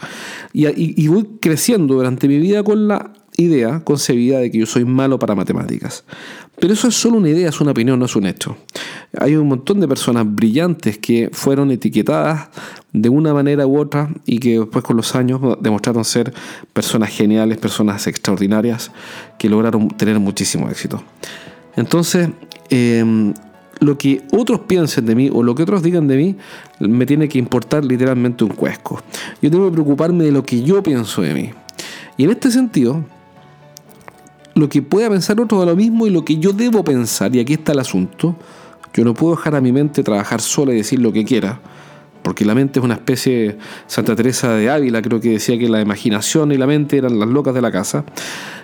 Y, 0.53 0.67
y 1.03 1.07
voy 1.07 1.27
creciendo 1.39 1.95
durante 1.95 2.27
mi 2.27 2.37
vida 2.37 2.63
con 2.63 2.87
la 2.87 3.13
idea 3.37 3.83
concebida 3.83 4.39
de 4.39 4.51
que 4.51 4.59
yo 4.59 4.65
soy 4.65 4.85
malo 4.85 5.19
para 5.19 5.35
matemáticas. 5.35 6.03
Pero 6.59 6.73
eso 6.73 6.87
es 6.87 6.95
solo 6.95 7.17
una 7.17 7.29
idea, 7.29 7.49
es 7.49 7.59
una 7.61 7.71
opinión, 7.71 7.97
no 7.97 8.05
es 8.05 8.15
un 8.15 8.25
hecho. 8.25 8.57
Hay 9.17 9.35
un 9.35 9.47
montón 9.47 9.79
de 9.79 9.87
personas 9.87 10.25
brillantes 10.27 10.97
que 10.97 11.29
fueron 11.31 11.71
etiquetadas 11.71 12.49
de 12.93 13.09
una 13.09 13.33
manera 13.33 13.65
u 13.65 13.79
otra 13.79 14.09
y 14.25 14.39
que 14.39 14.59
después 14.59 14.83
con 14.83 14.97
los 14.97 15.15
años 15.15 15.41
demostraron 15.61 16.03
ser 16.03 16.33
personas 16.73 17.09
geniales, 17.09 17.57
personas 17.57 18.05
extraordinarias 18.07 18.91
que 19.37 19.49
lograron 19.49 19.87
tener 19.89 20.19
muchísimo 20.19 20.69
éxito. 20.69 21.01
Entonces, 21.75 22.29
em, 22.69 23.33
lo 23.79 23.97
que 23.97 24.21
otros 24.31 24.61
piensen 24.61 25.05
de 25.05 25.15
mí 25.15 25.29
o 25.33 25.41
lo 25.41 25.55
que 25.55 25.63
otros 25.63 25.81
digan 25.81 26.07
de 26.07 26.17
mí 26.17 26.35
me 26.79 27.05
tiene 27.05 27.27
que 27.29 27.39
importar 27.39 27.83
literalmente 27.83 28.43
un 28.43 28.51
cuesco. 28.51 29.01
Yo 29.41 29.49
tengo 29.49 29.67
que 29.67 29.73
preocuparme 29.73 30.25
de 30.25 30.31
lo 30.31 30.43
que 30.43 30.61
yo 30.61 30.83
pienso 30.83 31.21
de 31.21 31.33
mí. 31.33 31.51
Y 32.17 32.25
en 32.25 32.29
este 32.29 32.51
sentido, 32.51 33.03
lo 34.53 34.69
que 34.69 34.81
pueda 34.81 35.09
pensar 35.09 35.39
otro 35.39 35.61
de 35.61 35.65
lo 35.65 35.75
mismo 35.75 36.05
y 36.05 36.09
lo 36.09 36.25
que 36.25 36.37
yo 36.37 36.51
debo 36.51 36.83
pensar, 36.83 37.35
y 37.35 37.39
aquí 37.39 37.53
está 37.53 37.71
el 37.71 37.79
asunto, 37.79 38.35
yo 38.93 39.05
no 39.05 39.13
puedo 39.13 39.35
dejar 39.35 39.55
a 39.55 39.61
mi 39.61 39.71
mente 39.71 40.03
trabajar 40.03 40.41
sola 40.41 40.73
y 40.73 40.77
decir 40.77 40.99
lo 40.99 41.13
que 41.13 41.23
quiera, 41.23 41.61
porque 42.21 42.45
la 42.45 42.55
mente 42.55 42.79
es 42.79 42.85
una 42.85 42.95
especie, 42.95 43.57
Santa 43.87 44.15
Teresa 44.15 44.53
de 44.55 44.69
Ávila 44.69 45.01
creo 45.01 45.19
que 45.19 45.31
decía 45.31 45.57
que 45.57 45.67
la 45.67 45.81
imaginación 45.81 46.51
y 46.51 46.57
la 46.57 46.67
mente 46.67 46.97
eran 46.97 47.19
las 47.19 47.29
locas 47.29 47.53
de 47.53 47.61
la 47.61 47.71
casa. 47.71 48.05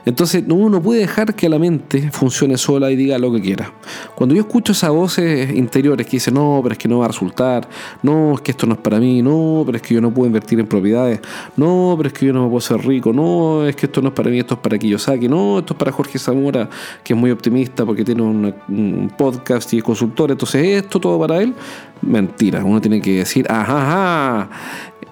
Entonces 0.06 0.44
uno 0.48 0.70
no 0.70 0.82
puede 0.82 1.02
dejar 1.02 1.36
que 1.36 1.50
la 1.50 1.60
mente 1.60 2.12
funcione 2.12 2.58
sola 2.58 2.90
y 2.92 2.96
diga 2.96 3.18
lo 3.18 3.30
que 3.34 3.42
quiera. 3.42 3.74
Cuando 4.16 4.36
yo 4.36 4.42
escucho 4.42 4.72
esas 4.72 4.90
voces 4.92 5.54
interiores 5.54 6.08
que 6.08 6.14
dicen, 6.14 6.36
no, 6.36 6.62
pero 6.64 6.74
es 6.74 6.80
que 6.80 6.88
no 6.88 7.00
va 7.00 7.06
a 7.06 7.08
resultar, 7.10 7.68
no, 8.04 8.36
es 8.36 8.40
que 8.40 8.52
esto 8.52 8.66
no 8.66 8.76
es 8.76 8.80
para 8.80 9.00
mí, 9.00 9.22
no, 9.22 9.64
pero 9.66 9.76
es 9.76 9.82
que 9.82 9.94
yo 9.96 10.00
no 10.00 10.14
puedo 10.14 10.28
invertir 10.28 10.62
en 10.62 10.68
propiedades, 10.68 11.20
no, 11.58 11.94
pero 11.98 12.08
es 12.08 12.14
que 12.14 12.26
yo 12.26 12.32
no 12.32 12.44
me 12.44 12.50
puedo 12.50 12.62
ser 12.62 12.78
rico, 12.86 13.12
no, 13.12 13.68
es 13.68 13.76
que 13.76 13.88
esto 13.88 14.02
no 14.02 14.08
es 14.08 14.14
para 14.14 14.30
mí, 14.30 14.40
esto 14.40 14.54
es 14.54 14.62
para 14.62 14.78
Kiyosaki, 14.78 15.28
no, 15.28 15.60
esto 15.60 15.74
es 15.74 15.78
para 15.78 15.92
Jorge 15.92 16.18
Zamora, 16.18 16.70
que 17.04 17.12
es 17.12 17.20
muy 17.20 17.32
optimista 17.32 17.86
porque 17.86 18.06
tiene 18.06 18.22
un 18.22 19.12
podcast 19.18 19.74
y 19.74 19.80
es 19.80 19.84
consultor, 19.84 20.32
entonces 20.32 20.84
esto 20.84 21.02
todo 21.02 21.20
para 21.20 21.42
él, 21.42 21.54
mentira, 22.02 22.64
uno 22.64 22.82
tiene 22.82 23.02
que 23.02 23.18
decir, 23.18 23.46
ajá, 23.50 24.50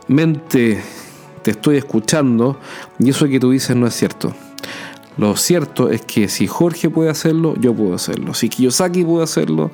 mente, 0.07 0.81
te 1.41 1.51
estoy 1.51 1.77
escuchando 1.77 2.57
y 2.99 3.09
eso 3.09 3.27
que 3.27 3.39
tú 3.39 3.51
dices 3.51 3.75
no 3.75 3.87
es 3.87 3.93
cierto. 3.95 4.33
Lo 5.17 5.37
cierto 5.37 5.89
es 5.89 6.01
que 6.01 6.27
si 6.27 6.47
Jorge 6.47 6.89
puede 6.89 7.09
hacerlo, 7.09 7.55
yo 7.59 7.73
puedo 7.73 7.95
hacerlo. 7.95 8.33
Si 8.33 8.49
Kiyosaki 8.49 9.03
puede 9.03 9.23
hacerlo, 9.23 9.71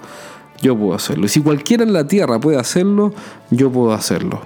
yo 0.62 0.78
puedo 0.78 0.94
hacerlo. 0.94 1.26
Y 1.26 1.30
si 1.30 1.42
cualquiera 1.42 1.84
en 1.84 1.94
la 1.94 2.06
Tierra 2.06 2.40
puede 2.40 2.60
hacerlo, 2.60 3.14
yo 3.50 3.72
puedo 3.72 3.94
hacerlo. 3.94 4.42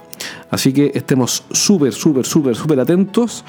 Así 0.50 0.72
que 0.72 0.92
estemos 0.96 1.44
súper, 1.52 1.92
súper, 1.94 2.26
súper, 2.26 2.56
súper 2.56 2.80
atentos 2.80 3.44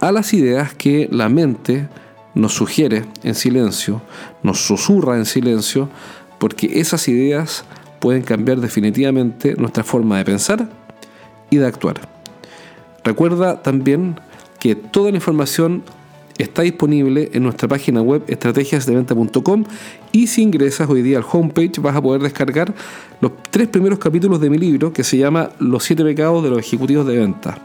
a 0.00 0.12
las 0.12 0.32
ideas 0.34 0.74
que 0.74 1.08
la 1.10 1.28
mente 1.28 1.88
nos 2.34 2.54
sugiere 2.54 3.06
en 3.22 3.34
silencio, 3.34 4.02
nos 4.42 4.60
susurra 4.64 5.16
en 5.16 5.24
silencio, 5.24 5.88
porque 6.38 6.78
esas 6.78 7.08
ideas 7.08 7.64
pueden 8.04 8.20
cambiar 8.20 8.60
definitivamente 8.60 9.54
nuestra 9.56 9.82
forma 9.82 10.18
de 10.18 10.26
pensar 10.26 10.68
y 11.48 11.56
de 11.56 11.66
actuar. 11.66 12.06
Recuerda 13.02 13.62
también 13.62 14.20
que 14.60 14.74
toda 14.74 15.10
la 15.10 15.16
información 15.16 15.82
está 16.36 16.60
disponible 16.60 17.30
en 17.32 17.44
nuestra 17.44 17.66
página 17.66 18.02
web 18.02 18.22
estrategiasdeventa.com 18.26 19.64
y 20.12 20.26
si 20.26 20.42
ingresas 20.42 20.90
hoy 20.90 21.00
día 21.00 21.16
al 21.16 21.24
homepage 21.32 21.80
vas 21.80 21.96
a 21.96 22.02
poder 22.02 22.20
descargar 22.20 22.74
los 23.22 23.32
tres 23.50 23.68
primeros 23.68 23.98
capítulos 23.98 24.38
de 24.38 24.50
mi 24.50 24.58
libro 24.58 24.92
que 24.92 25.02
se 25.02 25.16
llama 25.16 25.48
Los 25.58 25.84
siete 25.84 26.04
pecados 26.04 26.44
de 26.44 26.50
los 26.50 26.58
ejecutivos 26.58 27.06
de 27.06 27.16
venta. 27.16 27.56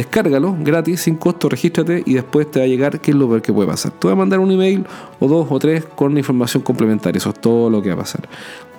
Descárgalo 0.00 0.56
gratis, 0.58 1.02
sin 1.02 1.16
costo, 1.16 1.50
regístrate 1.50 2.02
y 2.06 2.14
después 2.14 2.50
te 2.50 2.58
va 2.58 2.64
a 2.64 2.68
llegar 2.68 3.00
qué 3.00 3.10
es 3.10 3.16
lo 3.18 3.28
peor 3.28 3.42
que 3.42 3.52
puede 3.52 3.68
pasar. 3.68 3.92
Te 3.92 4.06
voy 4.06 4.12
a 4.12 4.16
mandar 4.16 4.38
un 4.38 4.50
email 4.50 4.86
o 5.18 5.28
dos 5.28 5.46
o 5.50 5.58
tres 5.58 5.84
con 5.84 6.16
información 6.16 6.62
complementaria. 6.62 7.18
Eso 7.18 7.28
es 7.28 7.38
todo 7.38 7.68
lo 7.68 7.82
que 7.82 7.90
va 7.90 7.96
a 7.96 7.98
pasar. 7.98 8.26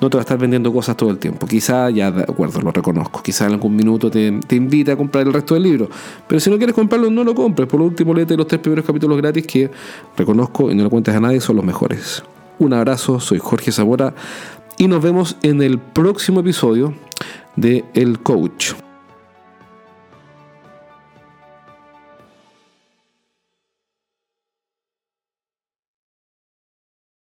No 0.02 0.10
te 0.10 0.18
va 0.18 0.22
a 0.22 0.24
estar 0.24 0.40
vendiendo 0.40 0.74
cosas 0.74 0.98
todo 0.98 1.12
el 1.12 1.20
tiempo. 1.20 1.46
Quizá, 1.46 1.92
ya 1.92 2.10
de 2.10 2.24
acuerdo, 2.24 2.60
lo 2.62 2.72
reconozco. 2.72 3.22
Quizá 3.22 3.46
en 3.46 3.52
algún 3.52 3.76
minuto 3.76 4.10
te, 4.10 4.32
te 4.48 4.56
invite 4.56 4.94
a 4.94 4.98
comprar 4.98 5.28
el 5.28 5.32
resto 5.32 5.54
del 5.54 5.62
libro. 5.62 5.92
Pero 6.28 6.40
si 6.40 6.50
no 6.50 6.58
quieres 6.58 6.74
comprarlo, 6.74 7.12
no 7.12 7.24
lo 7.24 7.36
compres. 7.36 7.70
Por 7.70 7.82
último, 7.82 8.16
léete 8.16 8.36
los 8.36 8.48
tres 8.48 8.60
primeros 8.60 8.84
capítulos 8.84 9.16
gratis 9.20 9.46
que 9.46 9.70
reconozco 10.18 10.72
y 10.72 10.76
no 10.76 10.82
lo 10.82 10.90
cuentes 10.90 11.14
a 11.14 11.20
nadie, 11.20 11.40
son 11.40 11.56
los 11.56 11.64
mejores. 11.64 12.24
Un 12.58 12.74
abrazo, 12.74 13.20
soy 13.20 13.38
Jorge 13.38 13.72
Zamora 13.72 14.16
y 14.80 14.88
nos 14.88 15.04
vemos 15.04 15.38
en 15.44 15.62
el 15.62 15.78
próximo 15.78 16.40
episodio 16.40 16.96
de 17.58 17.86
El 17.94 18.18
Coach. 18.22 18.74